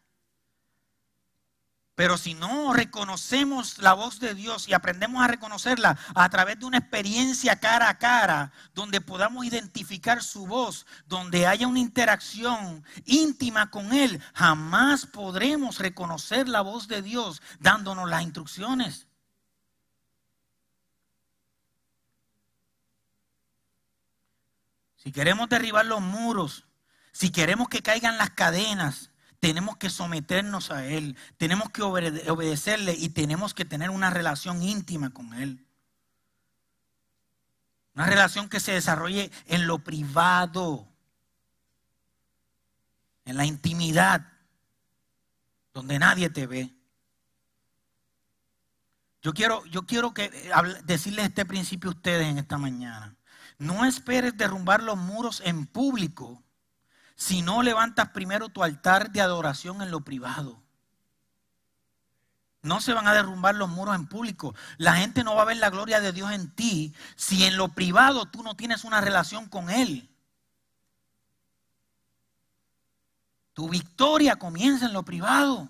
[1.94, 6.64] Pero si no reconocemos la voz de Dios y aprendemos a reconocerla a través de
[6.64, 13.70] una experiencia cara a cara, donde podamos identificar su voz, donde haya una interacción íntima
[13.70, 19.06] con Él, jamás podremos reconocer la voz de Dios dándonos las instrucciones.
[24.96, 26.64] Si queremos derribar los muros,
[27.12, 29.11] si queremos que caigan las cadenas,
[29.42, 35.10] tenemos que someternos a Él, tenemos que obedecerle y tenemos que tener una relación íntima
[35.10, 35.66] con Él.
[37.96, 40.86] Una relación que se desarrolle en lo privado,
[43.24, 44.24] en la intimidad,
[45.74, 46.72] donde nadie te ve.
[49.22, 50.30] Yo quiero, yo quiero que,
[50.84, 53.16] decirles este principio a ustedes en esta mañana.
[53.58, 56.44] No esperes derrumbar los muros en público
[57.22, 60.60] si no levantas primero tu altar de adoración en lo privado.
[62.62, 64.56] No se van a derrumbar los muros en público.
[64.76, 67.68] La gente no va a ver la gloria de Dios en ti si en lo
[67.68, 70.10] privado tú no tienes una relación con Él.
[73.52, 75.68] Tu victoria comienza en lo privado,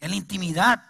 [0.00, 0.84] en la intimidad.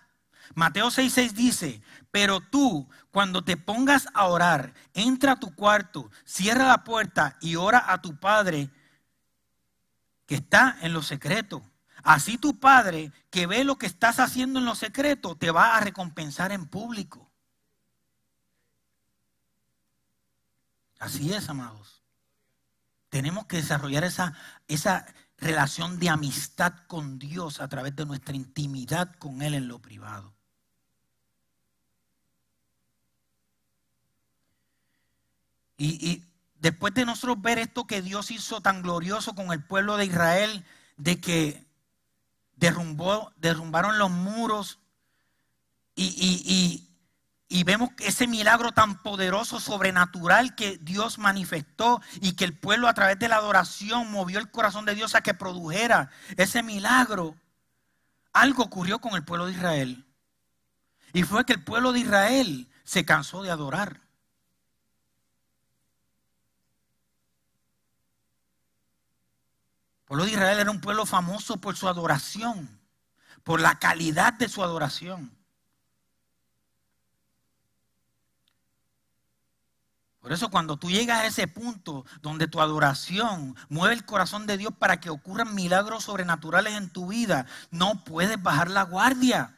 [0.54, 6.68] Mateo 6:6 dice, pero tú cuando te pongas a orar, entra a tu cuarto, cierra
[6.68, 8.70] la puerta y ora a tu Padre
[10.26, 11.62] que está en lo secreto.
[12.02, 15.80] Así tu Padre, que ve lo que estás haciendo en lo secreto, te va a
[15.80, 17.30] recompensar en público.
[20.98, 22.02] Así es, amados.
[23.08, 24.34] Tenemos que desarrollar esa,
[24.68, 25.06] esa
[25.38, 30.34] relación de amistad con Dios a través de nuestra intimidad con Él en lo privado.
[35.76, 36.33] Y, y
[36.64, 40.64] Después de nosotros ver esto que Dios hizo tan glorioso con el pueblo de Israel,
[40.96, 41.66] de que
[42.56, 44.78] derrumbó, derrumbaron los muros
[45.94, 46.88] y,
[47.48, 52.94] y vemos ese milagro tan poderoso, sobrenatural que Dios manifestó y que el pueblo a
[52.94, 57.36] través de la adoración movió el corazón de Dios a que produjera ese milagro.
[58.32, 60.06] Algo ocurrió con el pueblo de Israel.
[61.12, 64.03] Y fue que el pueblo de Israel se cansó de adorar.
[70.04, 72.78] El pueblo de Israel era un pueblo famoso por su adoración,
[73.42, 75.34] por la calidad de su adoración.
[80.20, 84.58] Por eso cuando tú llegas a ese punto donde tu adoración mueve el corazón de
[84.58, 89.56] Dios para que ocurran milagros sobrenaturales en tu vida, no puedes bajar la guardia.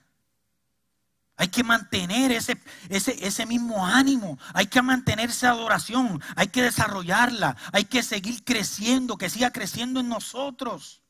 [1.36, 2.58] Hay que mantener ese,
[2.88, 8.42] ese, ese, mismo ánimo, hay que mantener esa adoración, hay que desarrollarla, hay que seguir
[8.42, 11.02] creciendo, que siga creciendo en nosotros.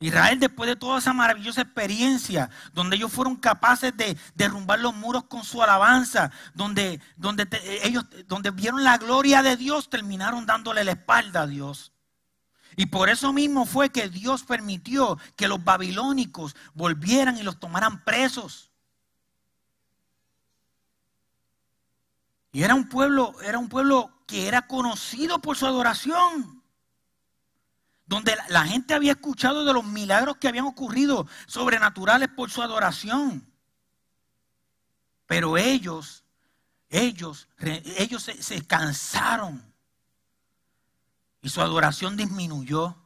[0.00, 5.24] Israel, después de toda esa maravillosa experiencia, donde ellos fueron capaces de derrumbar los muros
[5.24, 7.46] con su alabanza, donde, donde
[7.84, 11.91] ellos donde vieron la gloria de Dios, terminaron dándole la espalda a Dios.
[12.76, 18.04] Y por eso mismo fue que Dios permitió que los babilónicos volvieran y los tomaran
[18.04, 18.70] presos.
[22.52, 26.62] Y era un pueblo, era un pueblo que era conocido por su adoración
[28.12, 33.50] donde la gente había escuchado de los milagros que habían ocurrido sobrenaturales por su adoración.
[35.26, 36.22] Pero ellos,
[36.90, 39.71] ellos, ellos se, cansaron
[41.42, 42.96] y su adoración disminuyó.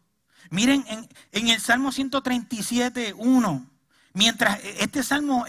[0.50, 0.84] Miren
[1.32, 3.70] en, el Salmo 137, 1,
[4.12, 5.44] mientras este salmo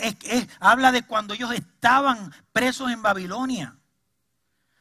[0.59, 3.77] habla de cuando ellos estaban presos en Babilonia.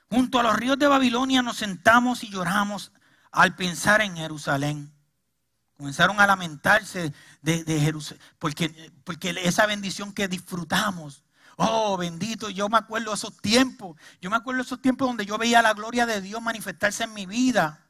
[0.09, 2.93] Junto a los ríos de Babilonia nos sentamos y lloramos
[3.33, 4.93] al pensar en Jerusalén.
[5.77, 11.23] Comenzaron a lamentarse de, Jerusalén, porque, porque esa bendición que disfrutamos.
[11.57, 13.97] Oh, bendito, yo me acuerdo de esos tiempos.
[14.21, 17.13] Yo me acuerdo de esos tiempos donde yo veía la gloria de Dios manifestarse en
[17.13, 17.86] mi vida.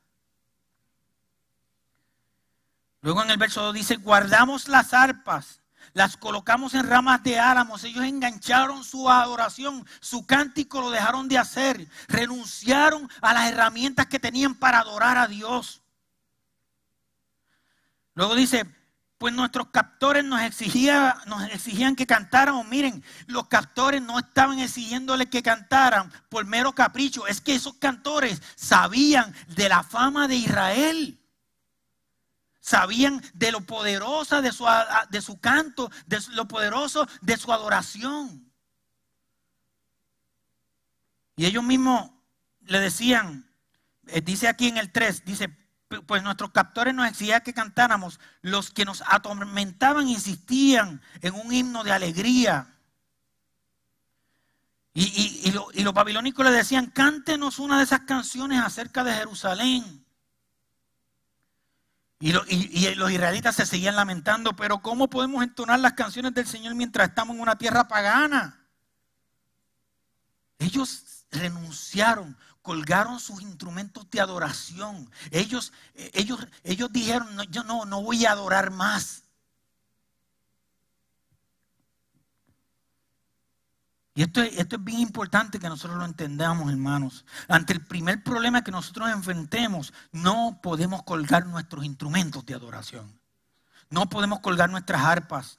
[3.07, 5.61] Luego en el verso 2 dice, guardamos las arpas
[5.93, 7.85] las colocamos en ramas de álamos.
[7.85, 11.89] Ellos engancharon su adoración, su cántico lo dejaron de hacer.
[12.09, 15.83] Renunciaron a las herramientas que tenían para adorar a Dios.
[18.15, 18.67] Luego dice,
[19.19, 20.41] pues nuestros captores nos,
[21.27, 22.67] nos exigían que cantáramos.
[22.67, 27.27] Miren, los captores no estaban exigiéndole que cantaran por mero capricho.
[27.29, 31.21] Es que esos cantores sabían de la fama de Israel
[32.67, 34.67] sabían de lo poderosa de su,
[35.11, 38.53] de su canto, de lo poderoso de su adoración.
[41.37, 42.11] Y ellos mismos
[42.63, 43.49] le decían,
[44.09, 45.57] eh, dice aquí en el 3, dice,
[46.07, 51.85] pues nuestros captores nos exigían que cantáramos, los que nos atormentaban insistían en un himno
[51.85, 52.75] de alegría.
[54.93, 60.06] Y, y los babilónicos le decían, cántenos una de esas canciones acerca de Jerusalén.
[62.19, 62.33] Y,
[62.95, 67.37] los israelitas se seguían lamentando, pero ¿cómo podemos entonar las canciones del Señor mientras estamos
[67.37, 68.59] en una tierra pagana?
[70.59, 75.11] Ellos renunciaron, colgaron sus instrumentos de adoración.
[75.31, 79.25] Ellos, ellos, ellos dijeron, yo no, no voy a adorar más.
[84.17, 87.27] Y esto, esto, es bien importante que nosotros lo entendamos, hermanos.
[87.49, 93.21] Ante el primer problema que nosotros enfrentemos, no podemos colgar nuestros instrumentos de adoración.
[93.91, 95.59] No podemos colgar nuestras arpas.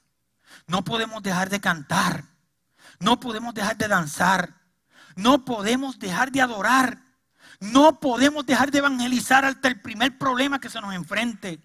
[0.66, 2.24] No podemos dejar de cantar.
[3.00, 4.56] No podemos dejar de danzar.
[5.16, 7.00] No podemos dejar de adorar.
[7.60, 11.62] No podemos dejar de evangelizar ante el primer problema que se nos enfrente.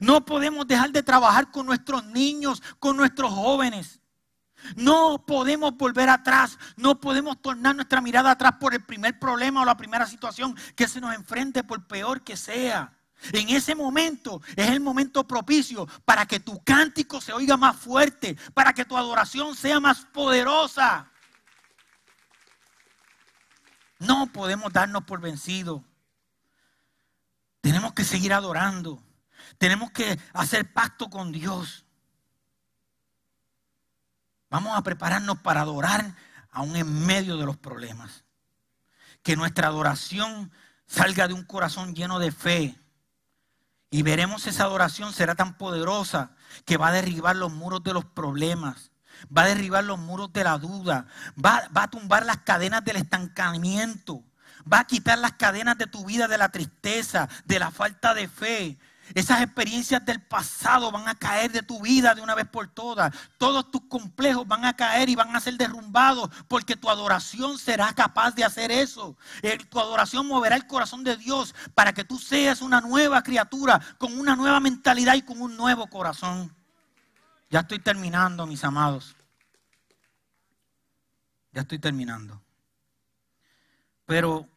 [0.00, 3.99] No podemos dejar de trabajar con nuestros niños, con nuestros jóvenes.
[4.76, 9.64] No podemos volver atrás, no podemos tornar nuestra mirada atrás por el primer problema o
[9.64, 12.92] la primera situación que se nos enfrente, por peor que sea.
[13.32, 18.36] En ese momento es el momento propicio para que tu cántico se oiga más fuerte,
[18.54, 21.10] para que tu adoración sea más poderosa.
[23.98, 25.82] No podemos darnos por vencidos.
[27.60, 29.02] Tenemos que seguir adorando.
[29.58, 31.84] Tenemos que hacer pacto con Dios.
[34.50, 36.14] Vamos a prepararnos para adorar
[36.50, 38.24] aún en medio de los problemas.
[39.22, 40.50] Que nuestra adoración
[40.86, 42.76] salga de un corazón lleno de fe.
[43.90, 46.32] Y veremos esa adoración será tan poderosa
[46.64, 48.90] que va a derribar los muros de los problemas.
[49.36, 51.06] Va a derribar los muros de la duda.
[51.42, 54.24] Va, va a tumbar las cadenas del estancamiento.
[54.70, 58.28] Va a quitar las cadenas de tu vida de la tristeza, de la falta de
[58.28, 58.78] fe.
[59.14, 63.12] Esas experiencias del pasado van a caer de tu vida de una vez por todas.
[63.38, 67.92] Todos tus complejos van a caer y van a ser derrumbados porque tu adoración será
[67.92, 69.16] capaz de hacer eso.
[69.42, 73.80] Eh, tu adoración moverá el corazón de Dios para que tú seas una nueva criatura
[73.98, 76.54] con una nueva mentalidad y con un nuevo corazón.
[77.50, 79.16] Ya estoy terminando, mis amados.
[81.52, 82.40] Ya estoy terminando.
[84.06, 84.49] Pero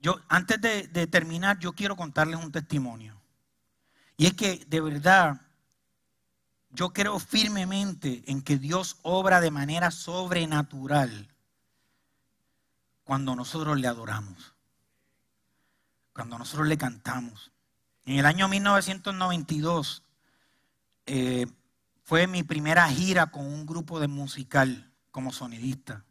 [0.00, 3.20] yo, antes de, terminar, yo quiero contarles un testimonio.
[4.16, 5.42] Y es que de verdad,
[6.70, 11.28] yo creo firmemente en que Dios obra de manera sobrenatural
[13.04, 14.54] cuando nosotros le adoramos,
[16.14, 17.52] cuando nosotros le cantamos.
[18.04, 20.02] En el año 1992
[21.06, 21.46] eh,
[22.04, 26.04] fue mi primera gira con un grupo de musical como sonidista.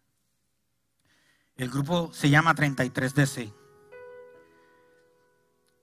[1.55, 3.58] El grupo se llama 33DC.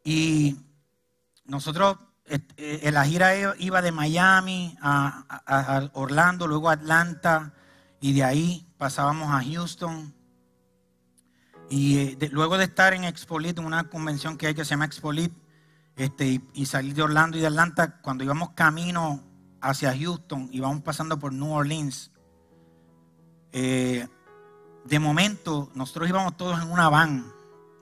[0.06, 0.56] Y
[1.46, 7.54] nosotros, eh, la gira iba de Miami a, Orlando, luego a Atlanta,
[8.00, 10.14] y de ahí pasábamos a Houston.
[11.68, 15.32] Y luego de estar en Expolit, en una convención que hay que se llama Expolit,
[15.96, 19.24] este, y, salir de Orlando y de Atlanta, cuando íbamos camino
[19.60, 22.12] hacia Houston, íbamos pasando por New Orleans,
[23.50, 27.26] de momento nosotros íbamos todos en una van,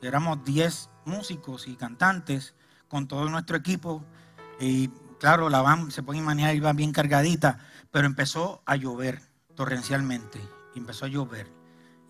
[0.01, 2.55] éramos 10 músicos y cantantes
[2.89, 4.05] con todo nuestro equipo.
[4.61, 4.89] Y
[5.19, 7.59] claro, la van, se puede imaginar, iba bien cargadita,
[7.91, 9.23] pero empezó a llover
[9.55, 10.41] torrencialmente.
[10.75, 11.47] empezó a llover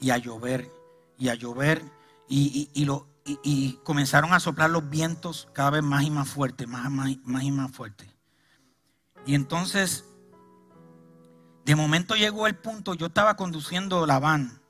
[0.00, 0.70] y a llover
[1.18, 1.82] y a llover
[2.28, 7.10] y, y, comenzaron a soplar los vientos cada vez más y más fuertes, más, más,
[7.24, 8.08] más y más fuertes.
[9.26, 10.04] Y entonces,
[11.64, 14.60] de momento llegó el punto, yo estaba conduciendo la van,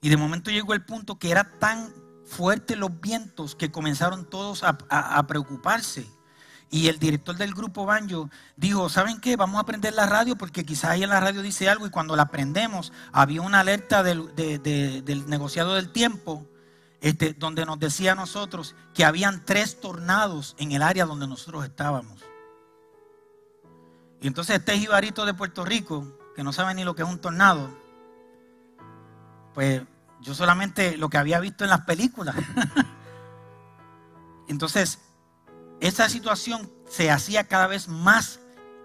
[0.00, 1.92] y de momento llegó el punto que era tan
[2.30, 6.08] fuertes los vientos que comenzaron todos a, preocuparse.
[6.70, 9.34] Y el director del grupo Banjo dijo, ¿saben qué?
[9.34, 12.14] Vamos a prender la radio porque quizás ahí en la radio dice algo y cuando
[12.14, 14.32] la prendemos había una alerta del,
[15.26, 16.46] negociado del tiempo
[17.00, 21.64] este, donde nos decía a nosotros que habían tres tornados en el área donde nosotros
[21.64, 22.22] estábamos.
[24.20, 26.06] Y entonces este jibarito de Puerto Rico,
[26.36, 27.68] que no sabe ni lo que es un tornado,
[29.54, 29.82] pues
[30.20, 32.36] yo solamente lo que había visto en las películas.
[34.48, 34.98] Entonces,
[35.80, 38.40] esa situación se hacía cada vez más,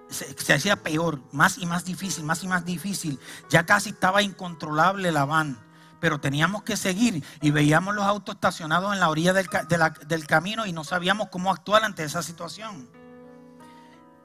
[0.10, 3.20] se, hacía peor, más y más difícil, más y más difícil.
[3.50, 5.60] Ya casi estaba incontrolable la van,
[6.00, 10.72] pero teníamos que seguir y veíamos los autos estacionados en la orilla del, camino y
[10.72, 12.88] no sabíamos cómo actuar ante esa situación.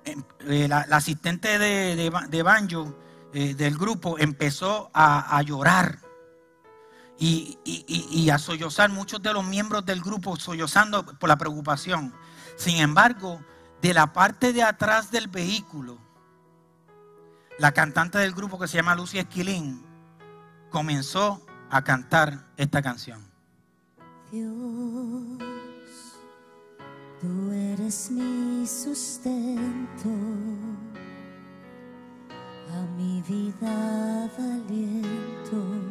[0.04, 2.96] Em, eh, la, asistente de, Banjo
[3.32, 6.09] eh, del grupo empezó a llorar
[7.22, 12.14] y, a sollozar, muchos de los miembros del grupo sollozando por la preocupación.
[12.56, 13.44] Sin embargo,
[13.82, 15.98] de la parte de atrás del vehículo,
[17.58, 19.84] la cantante del grupo que se llama Lucy Esquilín
[20.70, 23.22] comenzó a cantar esta canción.
[24.32, 24.52] Dios,
[27.20, 30.08] tú eres mi sustento,
[32.72, 35.89] a mi vida valiento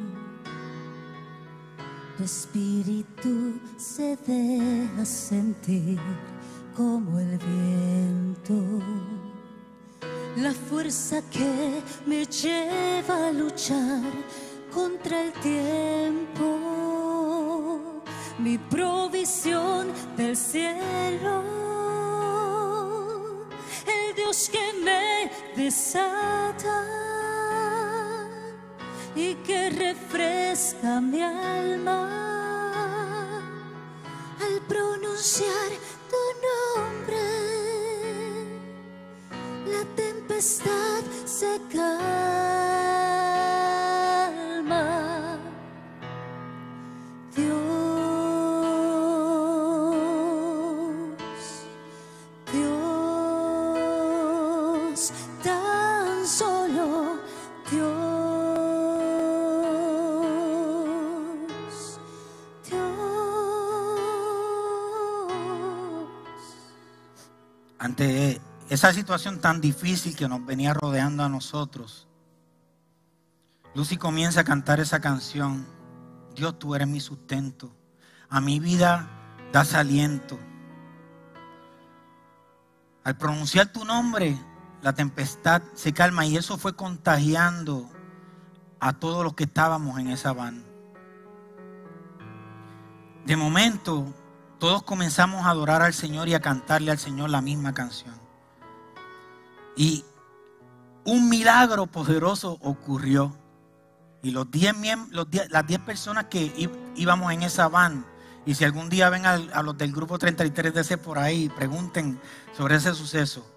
[2.20, 5.97] tu espíritu se deja sentir
[6.76, 8.55] como el viento.
[10.36, 14.03] La fuerza que me lleva a luchar
[14.74, 16.59] contra el tiempo.
[18.38, 21.43] Mi provisión del cielo.
[23.88, 26.86] El Dios que me desata
[29.15, 29.70] y que
[30.60, 31.99] refresca mi alma
[34.41, 35.72] al pronunciar
[68.80, 72.07] esa situación tan difícil que nos venía rodeando a nosotros,
[73.75, 75.67] Lucy comienza a cantar esa canción.
[76.34, 77.75] Dios, tú eres mi sustento.
[78.30, 79.09] A mi vida
[79.51, 80.39] das aliento.
[83.03, 84.39] Al pronunciar tu nombre,
[84.82, 87.89] la tempestad se calma y eso fue contagiando
[88.80, 90.63] a todos los que estábamos en esa van.
[93.25, 94.13] De momento,
[94.57, 98.18] todos comenzamos a adorar al Señor y a cantarle al Señor la misma canción.
[99.80, 100.03] Y
[101.05, 103.34] un milagro poderoso ocurrió.
[104.21, 104.75] Y los diez,
[105.49, 108.05] las 10 personas que íbamos en esa van,
[108.45, 112.19] y si algún día ven a, los del grupo 33 de ese por ahí, pregunten
[112.57, 113.49] sobre ese suceso,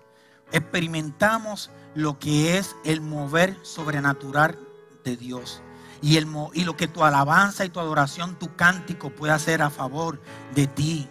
[0.53, 4.57] experimentamos lo que es el mover sobrenatural
[5.03, 5.61] de Dios
[6.01, 9.71] y, el, y lo que tu alabanza y tu adoración, tu cántico puede hacer a
[9.71, 10.21] favor
[10.55, 11.09] de ti.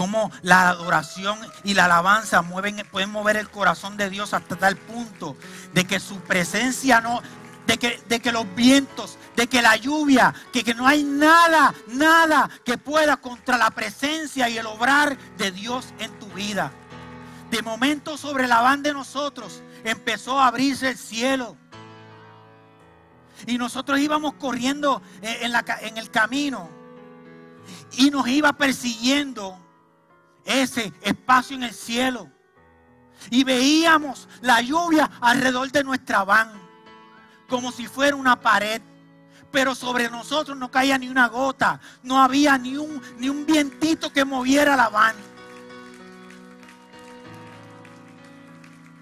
[0.00, 4.78] Cómo la adoración y la alabanza mueven, pueden mover el corazón de Dios hasta tal
[4.78, 5.36] punto
[5.74, 7.20] de que su presencia no,
[7.66, 11.74] de que, de que, los vientos, de que la lluvia, que, que, no hay nada,
[11.88, 16.72] nada que pueda contra la presencia y el obrar de Dios en tu vida.
[17.50, 21.58] De momento sobre la van de nosotros empezó a abrirse el cielo.
[23.46, 26.70] Y nosotros íbamos corriendo en, el camino.
[27.98, 29.60] Y nos iba persiguiendo
[30.50, 32.28] ese espacio en el cielo.
[33.30, 36.50] Y veíamos la lluvia alrededor de nuestra van,
[37.48, 38.82] como si fuera una pared.
[39.52, 44.12] Pero sobre nosotros no caía ni una gota, no había ni un, ni un vientito
[44.12, 45.16] que moviera la van.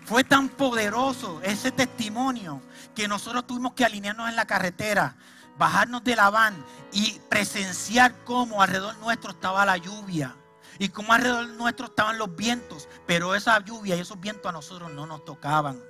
[0.07, 2.62] Fue tan poderoso ese testimonio
[2.94, 5.16] que nosotros tuvimos que alinearnos en la carretera,
[5.59, 10.34] bajarnos de la van y presenciar cómo alrededor nuestro estaba la lluvia
[10.79, 14.93] y cómo alrededor nuestro estaban los vientos, pero esa lluvia y esos vientos a nosotros
[14.93, 15.81] no nos tocaban.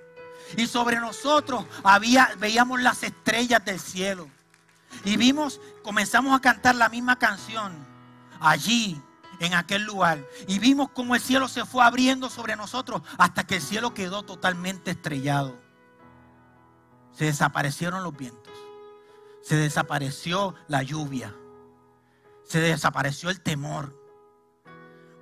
[0.56, 4.28] Y sobre nosotros había, veíamos las estrellas del cielo.
[5.04, 7.86] Y vimos, comenzamos a cantar la misma canción
[8.40, 9.00] allí,
[9.40, 10.24] en aquel lugar.
[10.46, 14.22] Y vimos cómo el cielo se fue abriendo sobre nosotros hasta que el cielo quedó
[14.22, 15.58] totalmente estrellado.
[17.12, 18.52] Se desaparecieron los vientos.
[19.42, 21.34] Se desapareció la lluvia.
[22.44, 23.97] Se desapareció el temor.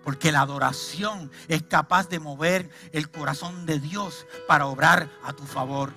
[0.07, 5.43] Porque la adoración es capaz de mover el corazón de Dios para obrar a tu
[5.43, 5.93] favor.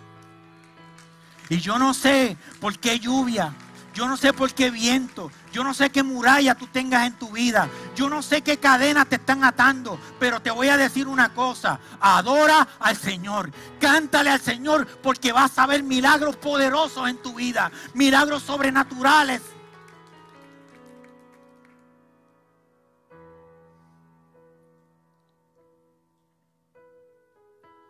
[1.47, 3.53] Y yo no sé por qué lluvia,
[3.93, 7.29] yo no sé por qué viento, yo no sé qué muralla tú tengas en tu
[7.29, 11.35] vida, yo no sé qué cadenas te están atando, pero te voy a decir una
[11.35, 17.35] cosa, adora al Señor, cántale al Señor porque vas a ver milagros poderosos en tu
[17.35, 19.43] vida, milagros sobrenaturales.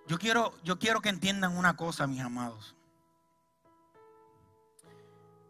[0.10, 2.76] Yo quiero, yo quiero que entiendan una cosa, mis amados.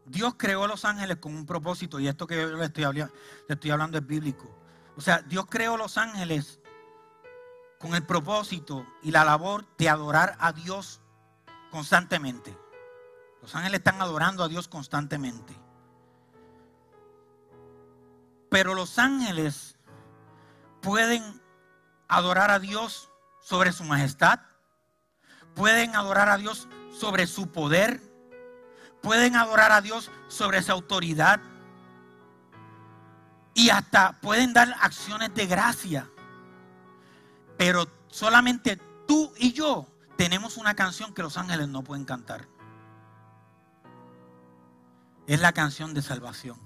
[0.05, 3.09] Dios creó a los ángeles con un propósito, y esto que yo le estoy, le
[3.47, 4.53] estoy hablando es bíblico.
[4.97, 6.59] O sea, Dios creó a los ángeles
[7.79, 10.99] con el propósito y la labor de adorar a Dios
[11.71, 12.53] constantemente.
[13.41, 15.55] Los ángeles están adorando a Dios constantemente.
[18.49, 19.77] Pero los ángeles
[20.81, 21.41] pueden
[22.09, 24.48] adorar a Dios sobre su majestad,
[25.59, 28.01] pueden adorar a Dios sobre su poder,
[29.01, 31.41] pueden adorar a Dios sobre su autoridad
[33.53, 36.09] y hasta pueden dar acciones de gracia.
[37.57, 39.85] Pero solamente tú y yo
[40.15, 42.47] tenemos una canción que los ángeles no pueden cantar.
[45.27, 46.57] Es la canción de salvación.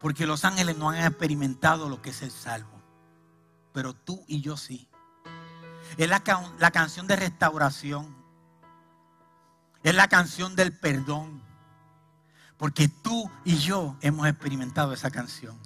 [0.00, 2.82] Porque los ángeles no han experimentado lo que es el salvo.
[3.72, 4.87] Pero tú y yo sí.
[5.98, 6.22] Es la,
[6.60, 8.16] la canción de restauración.
[9.82, 11.42] Es la canción del perdón.
[12.56, 15.58] Porque tú y yo hemos experimentado esa canción.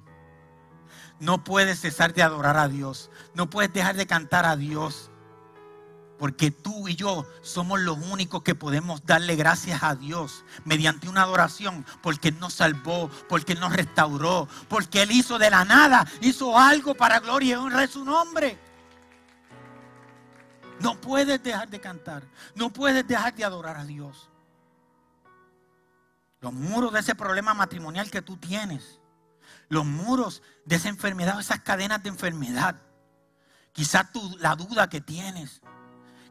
[1.19, 3.11] No puedes cesar de adorar a Dios.
[3.35, 5.11] No puedes dejar de cantar a Dios.
[6.17, 11.23] Porque tú y yo somos los únicos que podemos darle gracias a Dios mediante una
[11.23, 11.85] adoración.
[12.01, 16.57] Porque Él nos salvó, porque Él nos restauró, porque Él hizo de la nada, hizo
[16.57, 18.72] algo para gloria y honra de su nombre.
[20.83, 22.23] No puedes dejar de cantar.
[22.55, 24.29] No puedes dejar de adorar a Dios.
[26.41, 28.99] Los muros de ese problema matrimonial que tú tienes.
[29.69, 32.81] Los muros de esa enfermedad, esas cadenas de enfermedad.
[33.71, 34.07] Quizás
[34.39, 35.61] la duda que tienes.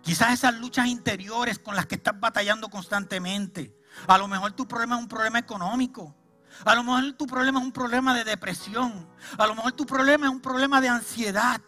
[0.03, 3.75] Quizás esas luchas interiores con las que estás batallando constantemente.
[4.07, 6.15] A lo mejor tu problema es un problema económico.
[6.67, 9.09] A lo mejor tu problema es un problema de depresión.
[9.39, 11.63] A lo mejor tu problema es un problema de ansiedad.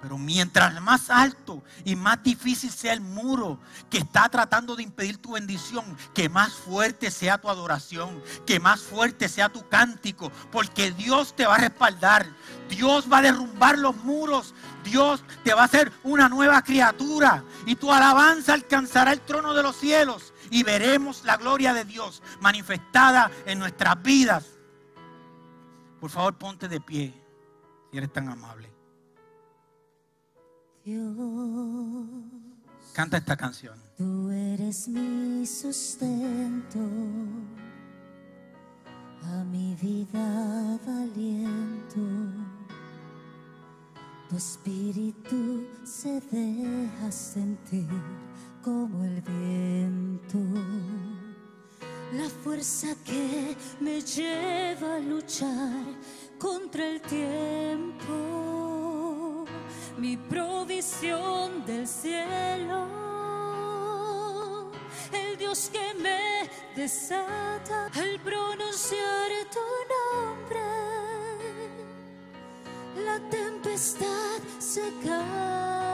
[0.00, 3.58] Pero mientras más alto y más difícil sea el muro
[3.90, 5.84] que está tratando de impedir tu bendición,
[6.14, 11.46] que más fuerte sea tu adoración, que más fuerte sea tu cántico, porque Dios te
[11.46, 12.26] va a respaldar.
[12.70, 14.54] Dios va a derrumbar los muros.
[14.84, 17.44] Dios te va a hacer una nueva criatura.
[17.66, 20.32] Y tu alabanza alcanzará el trono de los cielos.
[20.50, 24.46] Y veremos la gloria de Dios manifestada en nuestras vidas.
[26.00, 27.14] Por favor, ponte de pie,
[27.90, 28.69] si eres tan amable.
[30.90, 32.06] Dios,
[32.92, 33.74] Canta esta canción.
[33.96, 36.80] tú eres mi sustento,
[39.22, 42.00] a mi vida valiento.
[44.28, 47.86] Tu espíritu se deja sentir
[48.64, 50.38] como el viento.
[52.14, 55.84] La fuerza que me lleva a luchar
[56.38, 58.49] contra el tiempo.
[60.00, 62.86] Mi provisión del cielo.
[65.12, 69.60] El Dios que me desata al pronunciar tu
[69.94, 70.80] nombre
[73.04, 75.89] la tempestad se calma.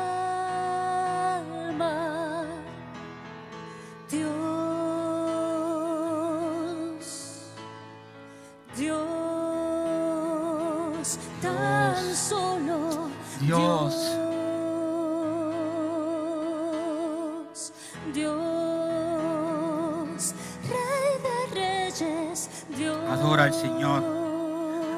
[23.47, 24.03] Al Señor.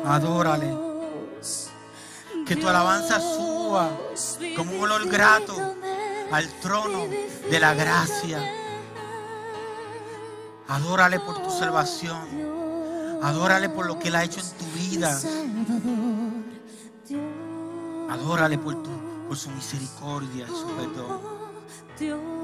[0.05, 0.77] Adórale.
[2.47, 3.91] Que tu alabanza suba
[4.57, 5.75] como un olor grato
[6.33, 7.07] al trono
[7.51, 8.41] de la gracia.
[10.69, 13.19] Adórale por tu salvación.
[13.23, 15.19] Adórale por lo que Él ha hecho en tu vida.
[18.11, 18.91] Adórale por, tu,
[19.29, 22.38] por su misericordia y su perdón.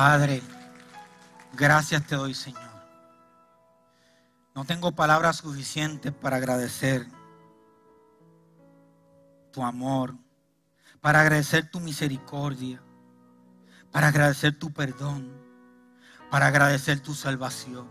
[0.00, 0.42] Padre,
[1.52, 2.70] gracias te doy, Señor.
[4.54, 7.06] No tengo palabras suficientes para agradecer
[9.52, 10.14] tu amor,
[11.02, 12.82] para agradecer tu misericordia,
[13.92, 15.30] para agradecer tu perdón,
[16.30, 17.86] para agradecer tu salvación.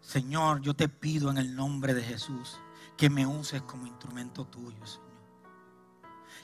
[0.00, 2.58] Señor, yo te pido en el nombre de Jesús
[2.96, 5.05] que me uses como instrumento tuyo, Señor.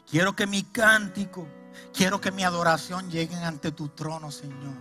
[0.09, 1.49] Quiero que mi cántico,
[1.93, 4.75] quiero que mi adoración lleguen ante tu trono, Señor.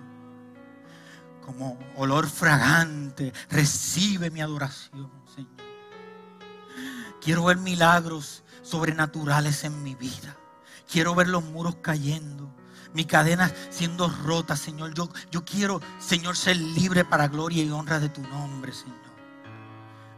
[1.45, 5.51] Como olor fragante, recibe mi adoración, Señor.
[7.22, 10.36] Quiero ver milagros sobrenaturales en mi vida.
[10.91, 12.53] Quiero ver los muros cayendo,
[12.93, 14.93] mi cadena siendo rota, Señor.
[14.93, 18.97] Yo, yo quiero, Señor, ser libre para gloria y honra de tu nombre, Señor.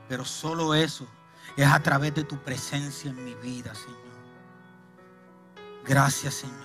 [0.09, 1.07] Pero solo eso
[1.55, 4.02] es a través de tu presencia en mi vida, Señor.
[5.86, 6.55] Gracias, Señor.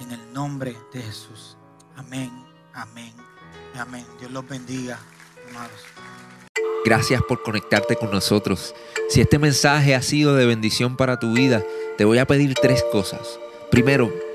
[0.00, 1.56] En el nombre de Jesús.
[1.96, 2.30] Amén,
[2.72, 3.12] amén,
[3.74, 4.06] amén.
[4.18, 4.98] Dios los bendiga,
[5.50, 5.80] amados.
[6.84, 8.74] Gracias por conectarte con nosotros.
[9.08, 11.62] Si este mensaje ha sido de bendición para tu vida,
[11.96, 13.38] te voy a pedir tres cosas.
[13.70, 14.12] Primero,